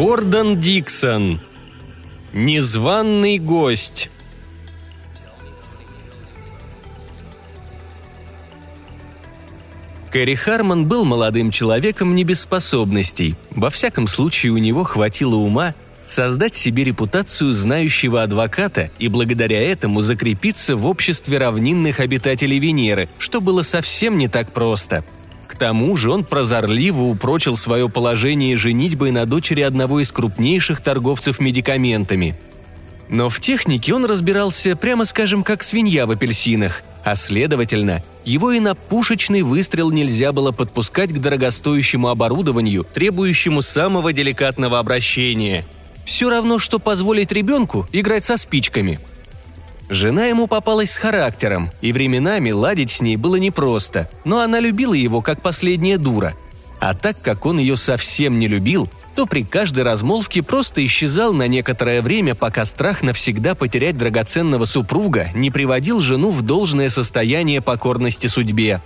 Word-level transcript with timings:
Гордон 0.00 0.58
Диксон. 0.58 1.40
Незваный 2.32 3.38
гость. 3.38 4.08
Кэрри 10.10 10.34
Харман 10.36 10.86
был 10.86 11.04
молодым 11.04 11.50
человеком 11.50 12.14
не. 12.14 13.36
Во 13.50 13.68
всяком 13.68 14.06
случае, 14.06 14.52
у 14.52 14.58
него 14.58 14.84
хватило 14.84 15.36
ума 15.36 15.74
создать 16.10 16.54
себе 16.54 16.84
репутацию 16.84 17.54
знающего 17.54 18.22
адвоката 18.22 18.90
и 18.98 19.08
благодаря 19.08 19.62
этому 19.62 20.02
закрепиться 20.02 20.76
в 20.76 20.86
обществе 20.86 21.38
равнинных 21.38 22.00
обитателей 22.00 22.58
Венеры, 22.58 23.08
что 23.18 23.40
было 23.40 23.62
совсем 23.62 24.18
не 24.18 24.28
так 24.28 24.52
просто. 24.52 25.04
К 25.46 25.56
тому 25.56 25.96
же 25.96 26.10
он 26.10 26.24
прозорливо 26.24 27.02
упрочил 27.02 27.56
свое 27.56 27.88
положение 27.88 28.56
женитьбой 28.56 29.10
на 29.10 29.26
дочери 29.26 29.62
одного 29.62 30.00
из 30.00 30.12
крупнейших 30.12 30.80
торговцев 30.80 31.40
медикаментами. 31.40 32.38
Но 33.08 33.28
в 33.28 33.40
технике 33.40 33.92
он 33.92 34.04
разбирался, 34.04 34.76
прямо 34.76 35.04
скажем, 35.04 35.42
как 35.42 35.62
свинья 35.62 36.06
в 36.06 36.12
апельсинах, 36.12 36.82
а 37.02 37.16
следовательно, 37.16 38.04
его 38.24 38.52
и 38.52 38.60
на 38.60 38.74
пушечный 38.74 39.42
выстрел 39.42 39.90
нельзя 39.90 40.32
было 40.32 40.52
подпускать 40.52 41.12
к 41.12 41.18
дорогостоящему 41.18 42.08
оборудованию, 42.08 42.84
требующему 42.84 43.62
самого 43.62 44.12
деликатного 44.12 44.78
обращения. 44.78 45.66
Все 46.10 46.28
равно, 46.28 46.58
что 46.58 46.80
позволить 46.80 47.30
ребенку 47.30 47.86
играть 47.92 48.24
со 48.24 48.36
спичками. 48.36 48.98
Жена 49.88 50.26
ему 50.26 50.48
попалась 50.48 50.90
с 50.90 50.98
характером, 50.98 51.70
и 51.82 51.92
временами 51.92 52.50
ладить 52.50 52.90
с 52.90 53.00
ней 53.00 53.14
было 53.14 53.36
непросто, 53.36 54.10
но 54.24 54.40
она 54.40 54.58
любила 54.58 54.92
его 54.92 55.22
как 55.22 55.40
последняя 55.40 55.98
дура. 55.98 56.34
А 56.80 56.94
так 56.94 57.22
как 57.22 57.46
он 57.46 57.60
ее 57.60 57.76
совсем 57.76 58.40
не 58.40 58.48
любил, 58.48 58.90
то 59.14 59.24
при 59.24 59.44
каждой 59.44 59.84
размолвке 59.84 60.42
просто 60.42 60.84
исчезал 60.84 61.32
на 61.32 61.46
некоторое 61.46 62.02
время, 62.02 62.34
пока 62.34 62.64
страх 62.64 63.02
навсегда 63.02 63.54
потерять 63.54 63.96
драгоценного 63.96 64.64
супруга 64.64 65.28
не 65.32 65.52
приводил 65.52 66.00
жену 66.00 66.30
в 66.30 66.42
должное 66.42 66.88
состояние 66.88 67.60
покорности 67.60 68.26
судьбе. 68.26 68.82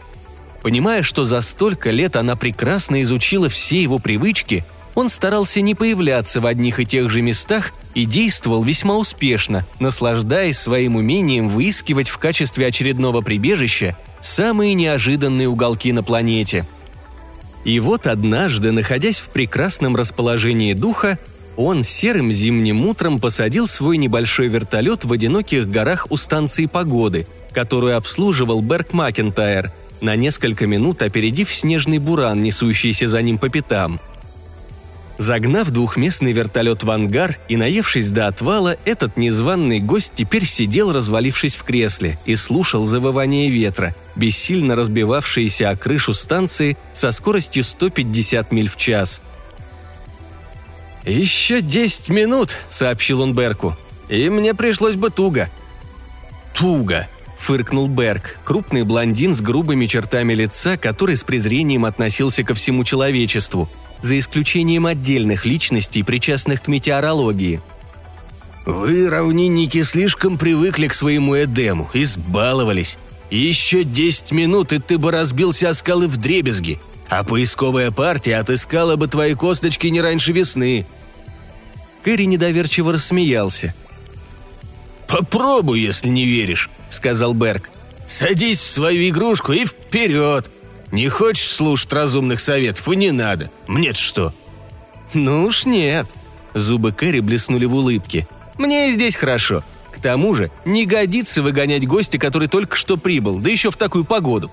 Понимая, 0.60 1.02
что 1.02 1.24
за 1.24 1.40
столько 1.40 1.90
лет 1.90 2.16
она 2.16 2.36
прекрасно 2.36 3.00
изучила 3.00 3.48
все 3.48 3.82
его 3.82 3.98
привычки, 3.98 4.66
он 4.94 5.08
старался 5.08 5.60
не 5.60 5.74
появляться 5.74 6.40
в 6.40 6.46
одних 6.46 6.78
и 6.80 6.86
тех 6.86 7.10
же 7.10 7.20
местах 7.20 7.72
и 7.94 8.04
действовал 8.04 8.62
весьма 8.62 8.96
успешно, 8.96 9.66
наслаждаясь 9.80 10.58
своим 10.58 10.96
умением 10.96 11.48
выискивать 11.48 12.08
в 12.08 12.18
качестве 12.18 12.66
очередного 12.66 13.20
прибежища 13.20 13.96
самые 14.20 14.74
неожиданные 14.74 15.48
уголки 15.48 15.92
на 15.92 16.02
планете. 16.02 16.66
И 17.64 17.80
вот 17.80 18.06
однажды, 18.06 18.72
находясь 18.72 19.18
в 19.18 19.30
прекрасном 19.30 19.96
расположении 19.96 20.74
духа, 20.74 21.18
он 21.56 21.82
серым 21.82 22.32
зимним 22.32 22.84
утром 22.86 23.20
посадил 23.20 23.66
свой 23.66 23.96
небольшой 23.96 24.48
вертолет 24.48 25.04
в 25.04 25.12
одиноких 25.12 25.68
горах 25.68 26.06
у 26.10 26.16
станции 26.16 26.66
погоды, 26.66 27.26
которую 27.52 27.96
обслуживал 27.96 28.60
Берг 28.60 28.92
Макентайр, 28.92 29.72
на 30.00 30.16
несколько 30.16 30.66
минут 30.66 31.02
опередив 31.02 31.52
снежный 31.52 31.98
буран, 31.98 32.42
несущийся 32.42 33.08
за 33.08 33.22
ним 33.22 33.38
по 33.38 33.48
пятам– 33.48 34.00
Загнав 35.16 35.70
двухместный 35.70 36.32
вертолет 36.32 36.82
в 36.82 36.90
ангар 36.90 37.38
и 37.48 37.56
наевшись 37.56 38.10
до 38.10 38.26
отвала, 38.26 38.76
этот 38.84 39.16
незваный 39.16 39.78
гость 39.78 40.12
теперь 40.14 40.44
сидел, 40.44 40.92
развалившись 40.92 41.54
в 41.54 41.62
кресле, 41.62 42.18
и 42.24 42.34
слушал 42.34 42.84
завывание 42.86 43.48
ветра, 43.48 43.94
бессильно 44.16 44.74
разбивавшиеся 44.74 45.70
о 45.70 45.76
крышу 45.76 46.14
станции 46.14 46.76
со 46.92 47.12
скоростью 47.12 47.62
150 47.62 48.50
миль 48.50 48.68
в 48.68 48.76
час. 48.76 49.22
«Еще 51.06 51.60
десять 51.60 52.08
минут»,— 52.08 52.56
сообщил 52.68 53.20
он 53.20 53.34
Берку,— 53.34 53.76
«и 54.08 54.28
мне 54.30 54.52
пришлось 54.54 54.96
бы 54.96 55.10
туго». 55.10 55.48
«Туго»,— 56.54 57.06
фыркнул 57.38 57.86
Берг, 57.86 58.38
крупный 58.42 58.82
блондин 58.82 59.36
с 59.36 59.40
грубыми 59.40 59.86
чертами 59.86 60.32
лица, 60.32 60.76
который 60.76 61.14
с 61.14 61.22
презрением 61.22 61.84
относился 61.84 62.42
ко 62.42 62.54
всему 62.54 62.82
человечеству— 62.82 63.68
за 64.04 64.18
исключением 64.18 64.84
отдельных 64.84 65.46
личностей, 65.46 66.02
причастных 66.02 66.62
к 66.62 66.68
метеорологии. 66.68 67.62
«Вы, 68.66 69.08
равнинники, 69.08 69.82
слишком 69.82 70.36
привыкли 70.36 70.88
к 70.88 70.94
своему 70.94 71.34
Эдему, 71.34 71.88
избаловались. 71.94 72.98
Еще 73.30 73.82
десять 73.82 74.30
минут, 74.30 74.74
и 74.74 74.78
ты 74.78 74.98
бы 74.98 75.10
разбился 75.10 75.70
о 75.70 75.74
скалы 75.74 76.06
в 76.06 76.18
дребезги, 76.18 76.78
а 77.08 77.24
поисковая 77.24 77.90
партия 77.90 78.36
отыскала 78.36 78.96
бы 78.96 79.08
твои 79.08 79.32
косточки 79.32 79.86
не 79.86 80.02
раньше 80.02 80.32
весны». 80.32 80.86
Кэрри 82.02 82.24
недоверчиво 82.24 82.92
рассмеялся. 82.92 83.74
«Попробуй, 85.08 85.80
если 85.80 86.08
не 86.08 86.26
веришь»,— 86.26 86.68
сказал 86.90 87.32
Берг. 87.32 87.70
«Садись 88.06 88.60
в 88.60 88.66
свою 88.66 89.08
игрушку 89.08 89.52
и 89.52 89.64
вперед! 89.64 90.50
Не 90.94 91.08
хочешь 91.08 91.50
слушать 91.50 91.92
разумных 91.92 92.38
советов 92.38 92.88
и 92.88 92.94
не 92.94 93.10
надо. 93.10 93.50
Мне-то 93.66 93.98
что?» 93.98 94.32
«Ну 95.12 95.44
уж 95.44 95.66
нет». 95.66 96.06
Зубы 96.54 96.92
Кэрри 96.92 97.18
блеснули 97.18 97.64
в 97.64 97.74
улыбке. 97.74 98.28
«Мне 98.58 98.88
и 98.88 98.92
здесь 98.92 99.16
хорошо. 99.16 99.64
К 99.90 100.00
тому 100.00 100.36
же 100.36 100.52
не 100.64 100.86
годится 100.86 101.42
выгонять 101.42 101.84
гостя, 101.84 102.18
который 102.18 102.46
только 102.46 102.76
что 102.76 102.96
прибыл, 102.96 103.40
да 103.40 103.50
еще 103.50 103.72
в 103.72 103.76
такую 103.76 104.04
погоду». 104.04 104.52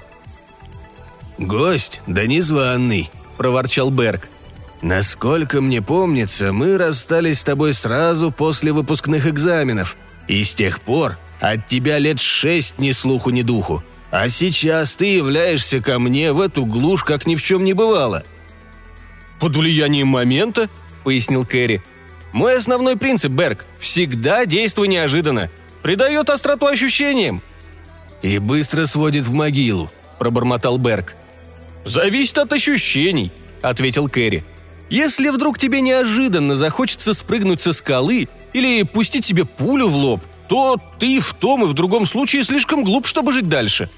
«Гость, 1.37 2.01
да 2.07 2.25
незваный»,— 2.25 3.11
проворчал 3.37 3.91
Берг. 3.91 4.27
«Насколько 4.81 5.61
мне 5.61 5.83
помнится, 5.83 6.51
мы 6.53 6.79
расстались 6.79 7.41
с 7.41 7.43
тобой 7.43 7.71
сразу 7.73 8.31
после 8.31 8.71
выпускных 8.71 9.27
экзаменов, 9.27 9.95
и 10.27 10.43
с 10.43 10.55
тех 10.55 10.81
пор 10.81 11.19
от 11.39 11.67
тебя 11.67 11.99
лет 11.99 12.19
шесть 12.19 12.79
ни 12.79 12.89
слуху, 12.93 13.29
ни 13.29 13.43
духу. 13.43 13.83
А 14.11 14.27
сейчас 14.27 14.95
ты 14.95 15.05
являешься 15.05 15.79
ко 15.79 15.97
мне 15.97 16.33
в 16.33 16.41
эту 16.41 16.65
глушь, 16.65 17.05
как 17.05 17.25
ни 17.25 17.35
в 17.35 17.41
чем 17.41 17.63
не 17.63 17.73
бывало». 17.73 18.23
«Под 19.39 19.55
влиянием 19.55 20.07
момента»,— 20.07 20.69
пояснил 21.03 21.45
Кэрри. 21.45 21.81
«Мой 22.33 22.57
основной 22.57 22.97
принцип, 22.97 23.31
Берг, 23.31 23.65
всегда 23.79 24.45
действуй 24.45 24.87
неожиданно. 24.89 25.49
Придает 25.81 26.29
остроту 26.29 26.67
ощущениям». 26.67 27.41
«И 28.21 28.37
быстро 28.37 28.85
сводит 28.85 29.25
в 29.25 29.33
могилу»,— 29.33 29.89
пробормотал 30.19 30.77
Берг. 30.77 31.15
«Зависит 31.85 32.37
от 32.37 32.53
ощущений»,— 32.53 33.31
ответил 33.61 34.09
Кэрри. 34.09 34.43
«Если 34.89 35.29
вдруг 35.29 35.57
тебе 35.57 35.81
неожиданно 35.81 36.53
захочется 36.53 37.13
спрыгнуть 37.13 37.61
со 37.61 37.73
скалы 37.73 38.27
или 38.53 38.83
пустить 38.83 39.25
себе 39.25 39.45
пулю 39.45 39.87
в 39.87 39.95
лоб, 39.95 40.21
то 40.47 40.77
ты 40.99 41.19
в 41.19 41.33
том 41.33 41.63
и 41.63 41.67
в 41.67 41.73
другом 41.73 42.05
случае 42.05 42.43
слишком 42.43 42.83
глуп, 42.83 43.07
чтобы 43.07 43.31
жить 43.31 43.47
дальше». 43.47 43.89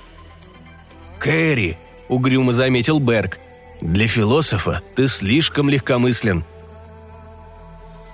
«Кэрри»,— 1.23 1.77
угрюмо 2.09 2.51
заметил 2.51 2.99
Берг,— 2.99 3.39
«для 3.81 4.07
философа 4.07 4.81
ты 4.93 5.07
слишком 5.07 5.69
легкомыслен». 5.69 6.43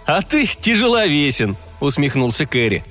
«А 0.06 0.22
ты 0.22 0.46
тяжеловесен»,— 0.46 1.58
усмехнулся 1.80 2.46
Кэрри. 2.46 2.84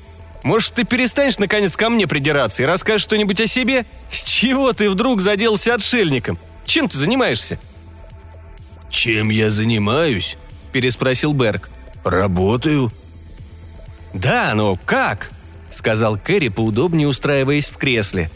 «Может, 0.43 0.75
ты 0.75 0.85
перестанешь 0.85 1.39
наконец 1.39 1.77
ко 1.77 1.89
мне 1.89 2.09
придираться 2.09 2.65
и 2.65 2.67
расскажешь 2.67 3.03
что-нибудь 3.03 3.41
о 3.41 3.47
себе? 3.47 3.87
С 4.11 4.25
чего 4.25 4.73
ты 4.73 4.91
вдруг 4.91 5.21
заделался 5.21 5.75
отшельником? 5.75 6.37
Чем 6.65 6.89
ты 6.89 6.99
занимаешься?» 6.99 7.61
«Чем 8.91 9.31
я 9.31 9.53
занимаюсь?»– 9.53 10.37
переспросил 10.73 11.33
Берг. 11.33 11.71
«Работаю». 12.03 12.91
«Да, 14.13 14.53
но 14.57 14.77
как?»– 14.85 15.31
сказал 15.71 16.19
Кэрри, 16.19 16.49
поудобнее 16.49 17.07
устраиваясь 17.07 17.69
в 17.69 17.77
кресле. 17.77 18.31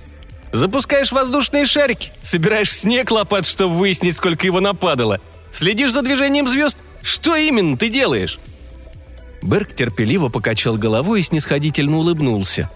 Запускаешь 0.53 1.13
воздушные 1.13 1.65
шарики, 1.65 2.13
собираешь 2.23 2.71
снег 2.71 3.11
лопат, 3.11 3.47
чтобы 3.47 3.75
выяснить, 3.77 4.17
сколько 4.17 4.47
его 4.47 4.61
нападало. 4.61 5.21
Следишь 5.51 5.93
за 5.93 6.03
движением 6.03 6.47
звезд. 6.47 6.79
Что 7.03 7.37
именно 7.37 7.77
ты 7.77 7.89
делаешь?» 7.89 8.39
Берг 9.43 9.75
терпеливо 9.75 10.29
покачал 10.29 10.77
головой 10.77 11.21
и 11.21 11.25
снисходительно 11.25 11.97
улыбнулся. 11.97 12.71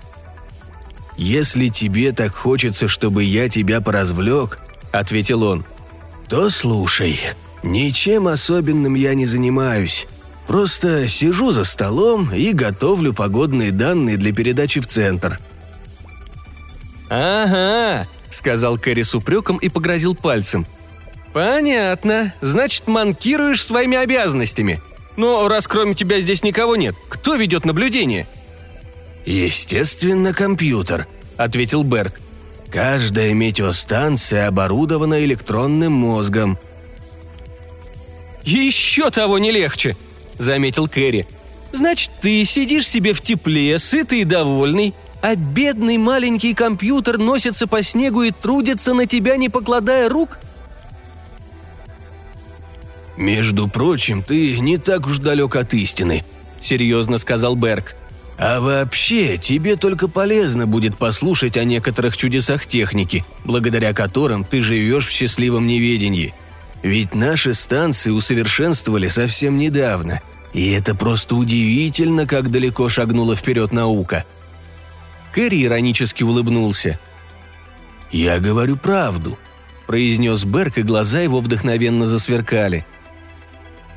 «Если 1.17 1.69
тебе 1.69 2.13
так 2.13 2.35
хочется, 2.35 2.89
чтобы 2.89 3.25
я 3.25 3.49
тебя 3.49 3.81
поразвлек»,— 3.81 4.59
ответил 4.93 5.43
он,— 5.43 5.65
«то 6.29 6.51
слушай, 6.51 7.21
ничем 7.63 8.27
особенным 8.27 8.95
я 8.95 9.15
не 9.15 9.27
занимаюсь. 9.27 10.09
Просто 10.47 11.09
сижу 11.09 11.53
за 11.53 11.65
столом 11.65 12.33
и 12.33 12.53
готовлю 12.53 13.13
погодные 13.13 13.71
данные 13.71 14.17
для 14.17 14.33
передачи 14.33 14.81
в 14.81 14.87
центр. 14.87 15.39
«Ага»,— 17.09 18.09
сказал 18.31 18.79
Кэрри 18.79 19.03
с 19.03 19.15
упреком 19.15 19.59
и 19.59 19.69
погрозил 19.69 20.15
пальцем. 20.15 20.67
«Понятно. 21.33 22.35
Значит, 22.41 22.87
манкируешь 22.89 23.65
своими 23.65 23.97
обязанностями. 23.97 24.81
Но 25.17 25.49
раз 25.49 25.69
кроме 25.69 25.95
тебя 25.95 26.21
здесь 26.21 26.43
никого 26.43 26.77
нет, 26.77 26.95
кто 27.09 27.35
ведет 27.35 27.65
наблюдение?» 27.65 28.27
«Естественно, 29.25 30.33
компьютер»,— 30.33 31.07
ответил 31.37 31.83
Берг. 31.83 32.21
«Каждая 32.71 33.33
метеостанция 33.35 34.49
оборудована 34.49 35.25
электронным 35.25 35.93
мозгом». 35.93 36.59
«Еще 38.45 39.11
того 39.11 39.39
не 39.39 39.51
легче»,— 39.51 39.97
заметил 40.39 40.89
Кэрри. 40.89 41.27
«Значит, 41.73 42.11
ты 42.21 42.45
сидишь 42.45 42.89
себе 42.89 43.13
в 43.13 43.21
тепле, 43.21 43.79
сытый 43.79 44.21
и 44.21 44.25
довольный, 44.25 44.95
а 45.23 45.35
бедный 45.35 45.97
маленький 45.99 46.55
компьютер 46.55 47.19
носится 47.19 47.67
по 47.67 47.83
снегу 47.83 48.23
и 48.23 48.31
трудится 48.31 48.95
на 48.95 49.07
тебя, 49.07 49.37
не 49.37 49.49
покладая 49.49 50.09
рук?» 50.09 50.39
«Между 53.17 53.67
прочим, 53.67 54.23
ты 54.23 54.59
не 54.59 54.79
так 54.79 55.07
уж 55.07 55.19
далек 55.19 55.57
от 55.57 55.73
истины»,— 55.75 56.25
серьезно 56.61 57.19
сказал 57.19 57.57
Берг. 57.57 57.97
«А 58.39 58.61
вообще, 58.61 59.39
тебе 59.39 59.77
только 59.77 60.09
полезно 60.09 60.67
будет 60.67 60.99
послушать 60.99 61.57
о 61.57 61.65
некоторых 61.65 62.17
чудесах 62.17 62.67
техники, 62.67 63.25
благодаря 63.45 63.95
которым 63.95 64.45
ты 64.45 64.61
живешь 64.61 65.07
в 65.07 65.11
счастливом 65.11 65.67
неведении. 65.67 66.35
Ведь 66.83 67.15
наши 67.15 67.55
станции 67.55 68.11
усовершенствовали 68.11 69.09
совсем 69.09 69.57
недавно, 69.57 70.21
и 70.53 70.71
это 70.73 70.95
просто 70.95 71.35
удивительно, 71.37 72.27
как 72.27 72.51
далеко 72.51 72.91
шагнула 72.91 73.35
вперед 73.35 73.73
наука». 73.73 74.27
Кэрри 75.37 75.65
иронически 75.65 76.25
улыбнулся. 76.25 76.99
«Я 78.11 78.41
говорю 78.41 78.77
правду»,— 78.77 79.39
произнес 79.87 80.45
Берг, 80.45 80.79
и 80.79 80.83
глаза 80.83 81.21
его 81.21 81.39
вдохновенно 81.39 82.07
засверкали— 82.07 82.85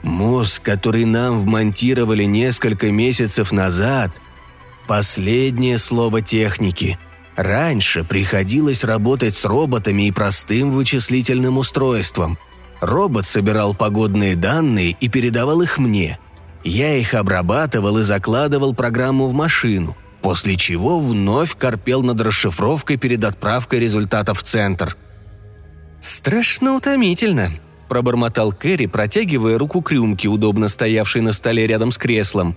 Мозг, 0.04 0.64
который 0.64 1.06
нам 1.06 1.40
вмонтировали 1.40 2.24
несколько 2.24 2.92
месяцев 2.92 3.52
назад– 3.52 4.12
последнее 4.88 5.78
слово 5.78 6.22
техники. 6.22 6.98
Раньше 7.36 8.04
приходилось 8.04 8.84
работать 8.84 9.36
с 9.36 9.46
роботами 9.46 10.08
и 10.08 10.12
простым 10.12 10.72
вычислительным 10.72 11.58
устройством. 11.58 12.38
Робот 12.82 13.26
собирал 13.26 13.74
погодные 13.74 14.36
данные 14.36 14.96
и 15.00 15.10
передавал 15.10 15.62
их 15.62 15.78
мне. 15.78 16.18
Я 16.64 16.96
их 16.96 17.14
обрабатывал 17.14 17.98
и 18.00 18.04
закладывал 18.04 18.74
программу 18.74 19.28
в 19.28 19.34
машину, 19.34 19.96
после 20.22 20.56
чего 20.56 21.00
вновь 21.00 21.56
корпел 21.56 22.04
над 22.04 22.20
расшифровкой 22.22 22.98
перед 22.98 23.24
отправкой 23.24 23.80
результатов 23.80 24.40
в 24.40 24.44
центр. 24.44 24.98
«Страшно 26.02 26.76
утомительно», 26.76 27.52
пробормотал 27.90 28.54
Кэрри, 28.54 28.86
протягивая 28.86 29.58
руку 29.58 29.82
к 29.82 29.92
рюмке, 29.92 30.30
удобно 30.30 30.70
стоявшей 30.70 31.22
на 31.22 31.34
столе 31.34 31.68
рядом 31.68 31.92
с 31.92 31.98
креслом. 31.98 32.56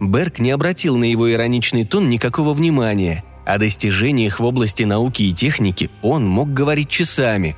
Берг 0.00 0.38
не 0.38 0.52
обратил 0.52 0.96
на 0.96 1.04
его 1.04 1.30
ироничный 1.30 1.84
тон 1.84 2.08
никакого 2.08 2.54
внимания. 2.54 3.22
О 3.44 3.58
достижениях 3.58 4.40
в 4.40 4.44
области 4.44 4.84
науки 4.84 5.24
и 5.24 5.34
техники 5.34 5.90
он 6.00 6.26
мог 6.26 6.54
говорить 6.54 6.88
часами. 6.88 7.56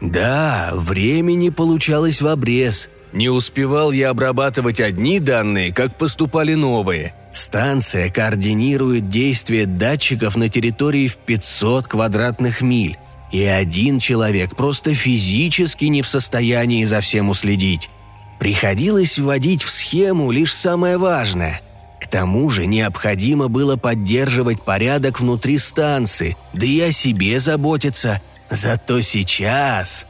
«Да, 0.00 0.70
времени 0.74 1.48
получалось 1.48 2.22
в 2.22 2.26
обрез. 2.28 2.88
Не 3.12 3.30
успевал 3.30 3.90
я 3.90 4.10
обрабатывать 4.10 4.80
одни 4.80 5.18
данные, 5.18 5.72
как 5.72 5.96
поступали 5.96 6.54
новые. 6.54 7.14
Станция 7.32 8.10
координирует 8.10 9.08
действия 9.08 9.66
датчиков 9.66 10.36
на 10.36 10.48
территории 10.48 11.06
в 11.06 11.16
500 11.16 11.86
квадратных 11.86 12.62
миль. 12.62 12.96
И 13.32 13.42
один 13.42 13.98
человек 13.98 14.56
просто 14.56 14.94
физически 14.94 15.86
не 15.86 16.02
в 16.02 16.08
состоянии 16.08 16.84
за 16.84 17.00
всем 17.00 17.28
уследить. 17.28 17.90
Приходилось 18.38 19.18
вводить 19.18 19.62
в 19.62 19.70
схему 19.70 20.30
лишь 20.30 20.54
самое 20.54 20.96
важное. 20.96 21.60
К 22.00 22.06
тому 22.06 22.48
же 22.48 22.66
необходимо 22.66 23.48
было 23.48 23.76
поддерживать 23.76 24.62
порядок 24.62 25.20
внутри 25.20 25.58
станции, 25.58 26.36
да 26.54 26.64
и 26.64 26.80
о 26.80 26.92
себе 26.92 27.40
заботиться. 27.40 28.22
Зато 28.50 29.00
сейчас... 29.00 30.06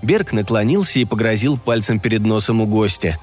Берг 0.00 0.32
наклонился 0.32 1.00
и 1.00 1.04
погрозил 1.04 1.58
пальцем 1.58 1.98
перед 1.98 2.20
носом 2.20 2.60
у 2.60 2.66
гостя. 2.66 3.18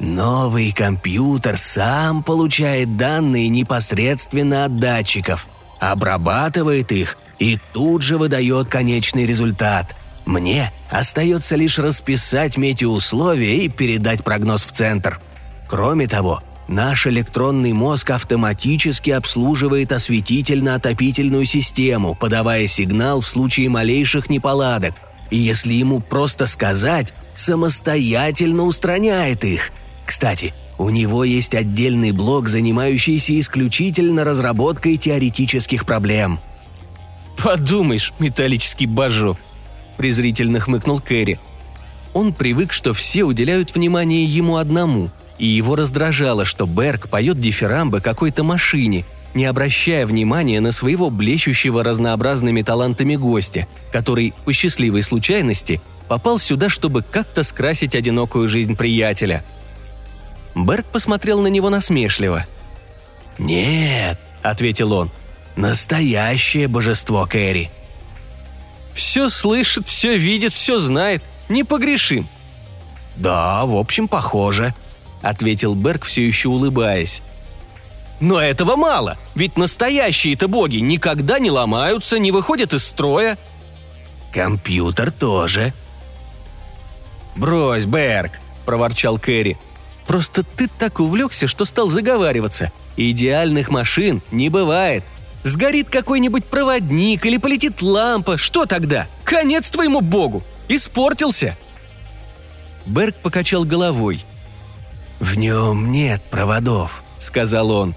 «Новый 0.00 0.72
компьютер 0.72 1.58
сам 1.58 2.22
получает 2.22 2.96
данные 2.96 3.48
непосредственно 3.48 4.64
от 4.64 4.78
датчиков, 4.78 5.48
обрабатывает 5.80 6.92
их 6.92 7.18
и 7.38 7.58
тут 7.72 8.02
же 8.02 8.16
выдает 8.16 8.68
конечный 8.68 9.26
результат. 9.26 9.94
Мне 10.24 10.72
остается 10.88 11.56
лишь 11.56 11.78
расписать 11.78 12.56
метеоусловия 12.56 13.56
и 13.56 13.68
передать 13.68 14.24
прогноз 14.24 14.64
в 14.66 14.70
центр. 14.72 15.20
Кроме 15.68 16.06
того, 16.06 16.42
наш 16.68 17.06
электронный 17.06 17.72
мозг 17.72 18.10
автоматически 18.10 19.10
обслуживает 19.10 19.92
осветительно-отопительную 19.92 21.44
систему, 21.44 22.14
подавая 22.14 22.66
сигнал 22.66 23.20
в 23.20 23.26
случае 23.26 23.68
малейших 23.68 24.30
неполадок. 24.30 24.94
И 25.30 25.36
если 25.36 25.74
ему 25.74 26.00
просто 26.00 26.46
сказать, 26.46 27.12
самостоятельно 27.34 28.62
устраняет 28.62 29.44
их. 29.44 29.72
Кстати, 30.06 30.54
у 30.78 30.90
него 30.90 31.24
есть 31.24 31.54
отдельный 31.54 32.12
блок, 32.12 32.48
занимающийся 32.48 33.38
исключительно 33.38 34.24
разработкой 34.24 34.96
теоретических 34.96 35.84
проблем– 35.84 36.38
«Подумаешь, 37.42 38.12
металлический 38.18 38.86
божок!»– 38.86 39.38
презрительно 39.96 40.58
хмыкнул 40.58 41.00
Кэрри. 41.00 41.38
Он 42.12 42.32
привык, 42.32 42.72
что 42.72 42.92
все 42.92 43.22
уделяют 43.22 43.74
внимание 43.74 44.24
ему 44.24 44.56
одному, 44.56 45.10
и 45.38 45.46
его 45.46 45.76
раздражало, 45.76 46.44
что 46.44 46.66
Берг 46.66 47.08
поет 47.08 47.40
дифирамбы 47.40 48.00
какой-то 48.00 48.42
машине, 48.42 49.04
не 49.34 49.44
обращая 49.44 50.06
внимания 50.06 50.60
на 50.60 50.72
своего 50.72 51.10
блещущего 51.10 51.84
разнообразными 51.84 52.62
талантами 52.62 53.16
гостя, 53.16 53.66
который, 53.92 54.34
по 54.44 54.52
счастливой 54.52 55.02
случайности, 55.02 55.80
попал 56.08 56.38
сюда, 56.38 56.68
чтобы 56.68 57.02
как-то 57.02 57.42
скрасить 57.42 57.94
одинокую 57.94 58.48
жизнь 58.48 58.76
приятеля. 58.76 59.44
Берг 60.54 60.86
посмотрел 60.86 61.40
на 61.40 61.48
него 61.48 61.70
насмешливо. 61.70 62.46
«Нет»,— 63.38 64.18
ответил 64.42 64.92
он, 64.92 65.10
Настоящее 65.58 66.68
божество 66.68 67.26
Кэрри. 67.26 67.68
Все 68.94 69.28
слышит, 69.28 69.88
все 69.88 70.16
видит, 70.16 70.52
все 70.52 70.78
знает. 70.78 71.24
Не 71.48 71.64
погрешим. 71.64 72.28
Да, 73.16 73.66
в 73.66 73.74
общем, 73.74 74.06
похоже, 74.06 74.72
ответил 75.22 75.74
Берг, 75.74 76.04
все 76.04 76.26
еще 76.26 76.48
улыбаясь. 76.48 77.22
Но 78.20 78.40
этого 78.40 78.76
мало, 78.76 79.16
ведь 79.34 79.56
настоящие-то 79.56 80.48
боги 80.48 80.78
никогда 80.78 81.38
не 81.38 81.50
ломаются, 81.50 82.18
не 82.18 82.32
выходят 82.32 82.74
из 82.74 82.84
строя. 82.84 83.38
Компьютер 84.32 85.10
тоже. 85.10 85.72
Брось, 87.36 87.84
Берг, 87.84 88.32
проворчал 88.66 89.18
Кэрри. 89.18 89.56
Просто 90.06 90.42
ты 90.42 90.68
так 90.68 91.00
увлекся, 91.00 91.46
что 91.46 91.64
стал 91.64 91.88
заговариваться. 91.88 92.72
Идеальных 92.96 93.68
машин 93.68 94.22
не 94.32 94.48
бывает. 94.48 95.04
Сгорит 95.44 95.88
какой-нибудь 95.88 96.44
проводник 96.44 97.24
или 97.24 97.36
полетит 97.36 97.80
лампа, 97.82 98.36
что 98.36 98.66
тогда? 98.66 99.06
Конец 99.24 99.70
твоему 99.70 100.00
богу! 100.00 100.42
Испортился!» 100.68 101.56
Берг 102.86 103.16
покачал 103.16 103.64
головой. 103.64 104.24
«В 105.20 105.36
нем 105.36 105.90
нет 105.90 106.22
проводов»,— 106.30 107.02
сказал 107.18 107.70
он. 107.70 107.94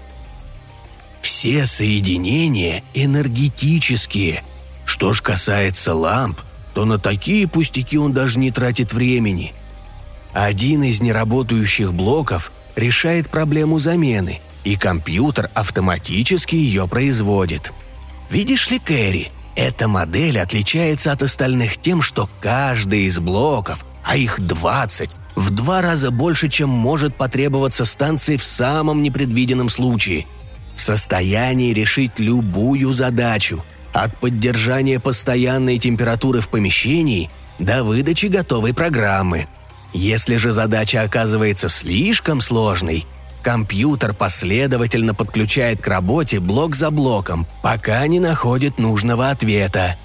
«Все 1.20 1.66
соединения 1.66 2.82
энергетические. 2.94 4.42
Что 4.84 5.12
ж 5.12 5.20
касается 5.20 5.94
ламп, 5.94 6.40
то 6.74 6.84
на 6.84 6.98
такие 6.98 7.46
пустяки 7.46 7.98
он 7.98 8.12
даже 8.12 8.38
не 8.38 8.50
тратит 8.50 8.92
времени. 8.92 9.54
Один 10.32 10.82
из 10.82 11.00
неработающих 11.00 11.92
блоков 11.92 12.50
решает 12.74 13.30
проблему 13.30 13.78
замены— 13.78 14.40
и 14.64 14.76
компьютер 14.76 15.50
автоматически 15.54 16.54
ее 16.54 16.86
производит. 16.86 17.72
Видишь 18.30 18.70
ли, 18.70 18.78
Кэрри, 18.78 19.30
эта 19.54 19.88
модель 19.88 20.38
отличается 20.38 21.12
от 21.12 21.22
остальных 21.22 21.78
тем, 21.78 22.00
что 22.00 22.28
каждый 22.40 23.04
из 23.04 23.18
блоков, 23.18 23.84
а 24.04 24.16
их 24.16 24.40
20, 24.40 25.10
в 25.34 25.50
два 25.50 25.80
раза 25.80 26.10
больше, 26.10 26.48
чем 26.48 26.68
может 26.68 27.14
потребоваться 27.14 27.84
станции 27.84 28.36
в 28.36 28.44
самом 28.44 29.02
непредвиденном 29.02 29.68
случае. 29.68 30.26
В 30.76 30.80
состоянии 30.80 31.72
решить 31.72 32.12
любую 32.18 32.92
задачу, 32.92 33.64
от 33.92 34.16
поддержания 34.16 34.98
постоянной 34.98 35.78
температуры 35.78 36.40
в 36.40 36.48
помещении 36.48 37.30
до 37.58 37.84
выдачи 37.84 38.26
готовой 38.26 38.74
программы. 38.74 39.48
Если 39.92 40.36
же 40.36 40.52
задача 40.52 41.02
оказывается 41.02 41.68
слишком 41.68 42.40
сложной, 42.40 43.06
Компьютер 43.42 44.14
последовательно 44.14 45.14
подключает 45.14 45.82
к 45.82 45.88
работе 45.88 46.38
блок 46.38 46.76
за 46.76 46.90
блоком, 46.92 47.46
пока 47.60 48.06
не 48.06 48.20
находит 48.20 48.78
нужного 48.78 49.30
ответа. 49.30 49.96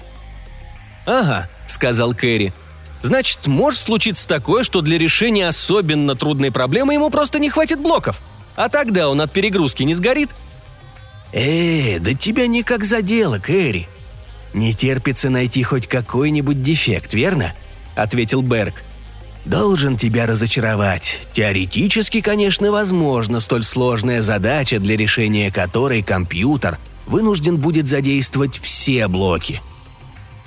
«Ага»,— 1.06 1.48
сказал 1.68 2.14
Кэрри. 2.14 2.52
Значит, 3.02 3.46
может 3.46 3.80
случиться 3.80 4.26
такое, 4.26 4.62
что 4.64 4.80
для 4.80 4.98
решения 4.98 5.48
особенно 5.48 6.16
трудной 6.16 6.50
проблемы 6.50 6.94
ему 6.94 7.10
просто 7.10 7.38
не 7.38 7.48
хватит 7.48 7.80
блоков. 7.80 8.20
А 8.56 8.68
тогда 8.68 9.08
он 9.08 9.20
от 9.20 9.32
перегрузки 9.32 9.84
не 9.84 9.94
сгорит. 9.94 10.30
«Эй, 11.32 11.98
да 11.98 12.14
тебя 12.14 12.46
никак 12.46 12.84
задело, 12.84 13.38
Кэрри. 13.38 13.88
Не 14.54 14.72
терпится 14.72 15.30
найти 15.30 15.62
хоть 15.62 15.86
какой-нибудь 15.86 16.62
дефект, 16.62 17.14
верно?»– 17.14 17.54
ответил 17.94 18.42
Берг. 18.42 18.82
«Должен 19.44 19.96
тебя 19.96 20.26
разочаровать. 20.26 21.20
Теоретически, 21.32 22.20
конечно, 22.20 22.72
возможно 22.72 23.40
столь 23.40 23.62
сложная 23.62 24.22
задача, 24.22 24.80
для 24.80 24.96
решения 24.96 25.52
которой 25.52 26.02
компьютер 26.02 26.78
вынужден 27.06 27.58
будет 27.58 27.86
задействовать 27.86 28.58
все 28.58 29.06
блоки– 29.06 29.60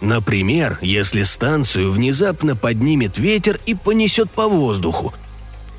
Например, 0.01 0.79
если 0.81 1.21
станцию 1.21 1.91
внезапно 1.91 2.55
поднимет 2.55 3.19
ветер 3.19 3.59
и 3.67 3.75
понесет 3.75 4.31
по 4.31 4.47
воздуху. 4.47 5.13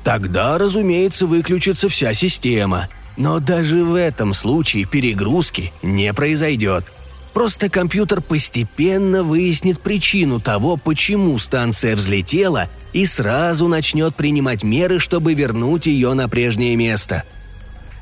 Тогда, 0.05 0.57
разумеется, 0.57 1.27
выключится 1.27 1.89
вся 1.89 2.13
система. 2.13 2.87
Но 3.17 3.39
даже 3.39 3.83
в 3.83 3.95
этом 3.95 4.33
случае 4.33 4.85
перегрузки 4.85 5.71
не 5.83 6.13
произойдет. 6.13 6.85
Просто 7.33 7.69
компьютер 7.69 8.21
постепенно 8.21 9.23
выяснит 9.23 9.81
причину 9.81 10.39
того, 10.39 10.77
почему 10.77 11.37
станция 11.37 11.95
взлетела, 11.95 12.69
и 12.93 13.05
сразу 13.05 13.67
начнет 13.67 14.15
принимать 14.15 14.63
меры, 14.63 14.99
чтобы 14.99 15.33
вернуть 15.33 15.87
ее 15.87 16.13
на 16.13 16.29
прежнее 16.29 16.75
место. 16.75 17.23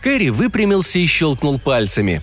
Кэрри 0.02 0.30
выпрямился 0.30 1.00
и 1.00 1.06
щелкнул 1.06 1.60
пальцами. 1.60 2.22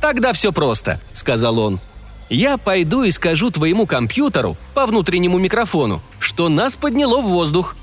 «Тогда 0.00 0.32
все 0.32 0.52
просто»,— 0.52 1.00
сказал 1.12 1.58
он. 1.58 1.80
Я 2.28 2.56
пойду 2.56 3.02
и 3.02 3.10
скажу 3.10 3.50
твоему 3.50 3.86
компьютеру 3.86 4.56
по 4.74 4.86
внутреннему 4.86 5.38
микрофону, 5.38 6.02
что 6.18 6.48
нас 6.48 6.76
подняло 6.76 7.20
в 7.20 7.26
воздух». 7.26 7.76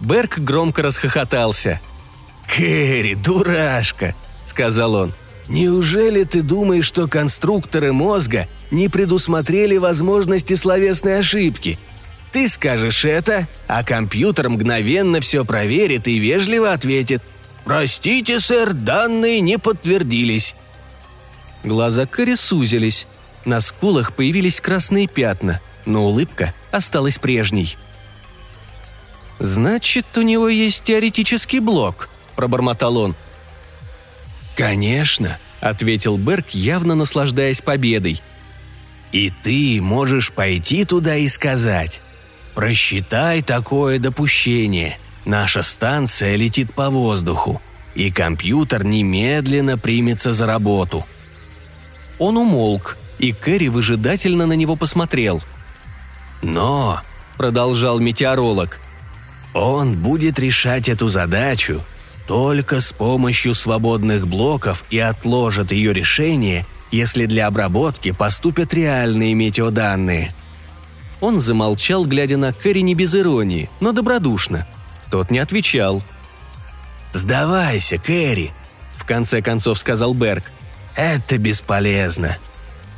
Берг 0.00 0.38
громко 0.38 0.82
расхохотался. 0.82 1.80
«Кэрри, 2.46 3.14
дурашка!»– 3.14 4.14
сказал 4.46 4.94
он. 4.94 5.14
«Неужели 5.48 6.24
ты 6.24 6.42
думаешь, 6.42 6.86
что 6.86 7.08
конструкторы 7.08 7.92
мозга 7.92 8.48
не 8.70 8.88
предусмотрели 8.88 9.76
возможности 9.76 10.54
словесной 10.54 11.20
ошибки? 11.20 11.78
Ты 12.32 12.48
скажешь 12.48 13.04
это, 13.04 13.48
а 13.68 13.84
компьютер 13.84 14.48
мгновенно 14.48 15.20
все 15.20 15.44
проверит 15.44 16.08
и 16.08 16.18
вежливо 16.18 16.72
ответит. 16.72 17.22
«Простите, 17.64 18.38
сэр, 18.38 18.74
данные 18.74 19.40
не 19.40 19.58
подтвердились». 19.58 20.54
Глаза 21.64 22.06
Кэрри 22.06 22.36
сузились. 22.36 23.08
На 23.46 23.60
скулах 23.60 24.12
появились 24.12 24.60
красные 24.60 25.06
пятна, 25.06 25.60
но 25.86 26.04
улыбка 26.04 26.52
осталась 26.72 27.18
прежней. 27.18 27.78
«Значит, 29.38 30.04
у 30.18 30.22
него 30.22 30.48
есть 30.48 30.82
теоретический 30.82 31.60
блок»,– 31.60 32.08
пробормотал 32.36 32.96
он. 32.96 33.14
«Конечно»,– 34.56 35.38
ответил 35.60 36.16
Берг, 36.16 36.50
явно 36.50 36.96
наслаждаясь 36.96 37.60
победой. 37.60 38.20
«И 39.12 39.30
ты 39.30 39.80
можешь 39.80 40.32
пойти 40.32 40.84
туда 40.84 41.14
и 41.14 41.28
сказать, 41.28 42.02
просчитай 42.56 43.42
такое 43.42 44.00
допущение, 44.00 44.98
наша 45.24 45.62
станция 45.62 46.34
летит 46.34 46.74
по 46.74 46.90
воздуху, 46.90 47.62
и 47.94 48.10
компьютер 48.10 48.84
немедленно 48.84 49.78
примется 49.78 50.32
за 50.32 50.46
работу». 50.46 51.06
Он 52.18 52.38
умолк, 52.38 52.96
и 53.18 53.32
Кэрри 53.32 53.68
выжидательно 53.68 54.46
на 54.46 54.52
него 54.54 54.76
посмотрел. 54.76 55.42
«Но»,— 56.42 57.00
продолжал 57.36 57.98
метеоролог,— 57.98 58.78
«он 59.54 59.96
будет 59.96 60.38
решать 60.38 60.88
эту 60.88 61.08
задачу 61.08 61.82
только 62.26 62.80
с 62.80 62.92
помощью 62.92 63.54
свободных 63.54 64.26
блоков 64.26 64.84
и 64.90 64.98
отложит 64.98 65.72
ее 65.72 65.92
решение, 65.92 66.66
если 66.90 67.26
для 67.26 67.46
обработки 67.46 68.12
поступят 68.12 68.74
реальные 68.74 69.34
метеоданные». 69.34 70.34
Он 71.20 71.40
замолчал, 71.40 72.04
глядя 72.04 72.36
на 72.36 72.52
Кэрри 72.52 72.80
не 72.80 72.94
без 72.94 73.14
иронии, 73.14 73.70
но 73.80 73.92
добродушно. 73.92 74.66
Тот 75.10 75.30
не 75.30 75.38
отвечал. 75.38 76.02
«Сдавайся, 77.12 77.96
Кэрри»,— 77.96 78.52
в 78.96 79.06
конце 79.06 79.40
концов 79.40 79.78
сказал 79.78 80.12
Берг. 80.12 80.52
«Это 80.94 81.38
бесполезно. 81.38 82.36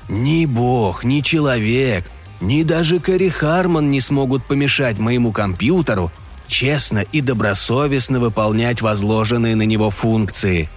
Ни 0.09 0.47
бог, 0.47 1.05
ни 1.05 1.21
человек, 1.21 2.11
ни 2.41 2.63
даже 2.63 2.99
Кэрри 2.99 3.29
Харман 3.29 3.91
не 3.91 4.01
смогут 4.01 4.45
помешать 4.45 4.99
моему 4.99 5.33
компьютеру 5.33 6.11
честно 6.47 7.05
и 7.13 7.21
добросовестно 7.21 8.21
выполнять 8.21 8.81
возложенные 8.81 9.55
на 9.55 9.63
него 9.63 9.91
функции. 9.91 10.71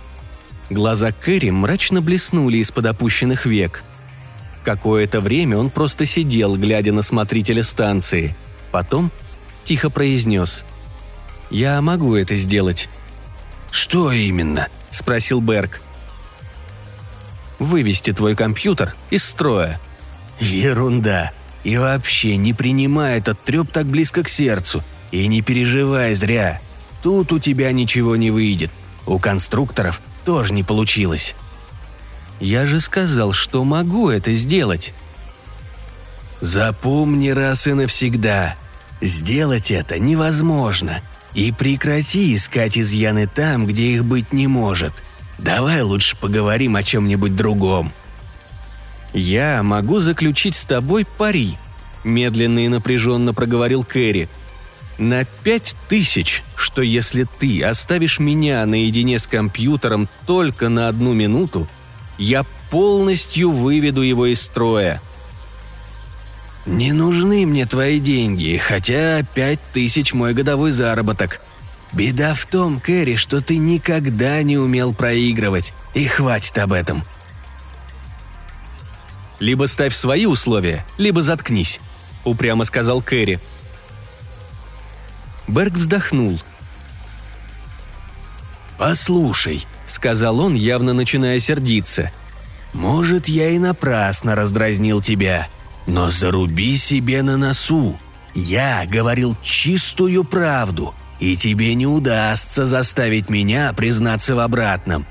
Глаза 0.69 1.13
Кэрри 1.13 1.50
мрачно 1.50 2.01
блеснули 2.01 2.57
из-под 2.57 2.88
опущенных 2.88 3.45
век. 3.45 3.83
Какое-то 4.65 5.21
время 5.21 5.57
он 5.57 5.69
просто 5.69 6.05
сидел, 6.05 6.57
глядя 6.57 6.91
на 6.91 7.01
смотрителя 7.01 7.63
станции. 7.63 8.35
Потом 8.71 9.11
тихо 9.63 9.89
произнес. 9.89 10.65
«Я 11.50 11.81
могу 11.81 12.15
это 12.15 12.35
сделать». 12.35 12.89
«Что 13.71 14.11
именно?»– 14.11 14.67
спросил 14.91 15.39
Берг 15.39 15.81
вывести 17.62 18.12
твой 18.12 18.36
компьютер 18.36 18.96
из 19.10 19.24
строя». 19.24 19.80
«Ерунда. 20.39 21.32
И 21.63 21.77
вообще 21.77 22.36
не 22.36 22.53
принимай 22.53 23.20
этот 23.20 23.39
треп 23.44 23.72
так 23.72 23.86
близко 23.86 24.24
к 24.24 24.30
сердцу. 24.30 24.84
И 25.12 25.27
не 25.27 25.41
переживай 25.41 26.15
зря. 26.15 26.60
Тут 27.03 27.32
у 27.32 27.39
тебя 27.39 27.72
ничего 27.72 28.15
не 28.15 28.32
выйдет. 28.32 28.72
У 29.06 29.20
конструкторов 29.20 30.01
тоже 30.25 30.53
не 30.53 30.63
получилось». 30.63 31.36
«Я 32.39 32.65
же 32.65 32.80
сказал, 32.80 33.34
что 33.34 33.63
могу 33.63 34.10
это 34.10 34.34
сделать». 34.34 34.94
«Запомни 36.41 37.30
раз 37.30 37.68
и 37.68 37.74
навсегда. 37.74 38.56
Сделать 39.00 39.70
это 39.70 40.00
невозможно. 40.00 41.01
И 41.36 41.51
прекрати 41.51 42.36
искать 42.36 42.80
изъяны 42.80 43.27
там, 43.27 43.68
где 43.68 43.94
их 43.94 44.03
быть 44.03 44.34
не 44.34 44.48
может», 44.48 45.03
Давай 45.41 45.81
лучше 45.81 46.15
поговорим 46.17 46.75
о 46.75 46.83
чем-нибудь 46.83 47.36
другом». 47.36 47.91
«Я 49.13 49.62
могу 49.63 50.00
заключить 50.00 50.55
с 50.55 50.63
тобой 50.63 51.05
пари»,– 51.05 51.57
медленно 52.03 52.65
и 52.65 52.69
напряженно 52.69 53.33
проговорил 53.33 53.83
Кэрри. 53.83 54.29
«На 54.98 55.25
пять 55.25 55.75
тысяч, 55.89 56.43
что 56.55 56.81
если 56.81 57.27
ты 57.39 57.63
оставишь 57.63 58.19
меня 58.19 58.65
наедине 58.65 59.19
с 59.19 59.27
компьютером 59.27 60.07
только 60.25 60.69
на 60.69 60.88
одну 60.88 61.13
минуту, 61.13 61.67
я 62.17 62.45
полностью 62.69 63.51
выведу 63.51 64.01
его 64.01 64.27
из 64.27 64.41
строя». 64.41 65.01
«Не 66.67 66.93
нужны 66.93 67.48
мне 67.48 67.65
твои 67.65 68.00
деньги, 68.00 68.62
хотя 68.63 69.24
пять 69.33 69.60
тысяч 69.74 70.13
мой 70.13 70.33
годовой 70.36 70.71
заработок», 70.71 71.41
Беда 71.93 72.33
в 72.33 72.45
том, 72.45 72.79
Кэрри, 72.79 73.15
что 73.15 73.41
ты 73.41 73.57
никогда 73.57 74.41
не 74.43 74.57
умел 74.57 74.93
проигрывать, 74.93 75.74
и 75.93 76.07
хватит 76.07 76.57
об 76.57 76.74
этом. 76.74 77.03
«Либо 79.39 79.65
ставь 79.65 79.93
свои 79.93 80.25
условия, 80.25 80.86
либо 80.98 81.21
заткнись»,— 81.21 81.79
упрямо 82.24 82.63
сказал 82.63 83.01
Кэрри. 83.01 83.39
Берг 85.48 85.74
вздохнул. 85.74 86.39
«Послушай»,— 88.77 89.65
сказал 89.88 90.39
он, 90.39 90.53
явно 90.55 90.93
начиная 90.93 91.39
сердиться. 91.39 92.12
«Может, 92.74 93.27
я 93.27 93.50
и 93.50 93.60
напрасно 93.60 94.36
раздразнил 94.36 95.01
тебя, 95.01 95.50
но 95.88 96.10
заруби 96.10 96.77
себе 96.77 97.21
на 97.21 97.36
носу. 97.36 98.00
Я 98.33 98.86
говорил 98.88 99.36
чистую 99.43 100.24
правду, 100.24 100.95
и 101.21 101.35
тебе 101.37 101.75
не 101.75 101.85
удастся 101.85 102.65
заставить 102.65 103.29
меня 103.29 103.71
признаться 103.73 104.35
в 104.35 104.39
обратном. 104.39 105.05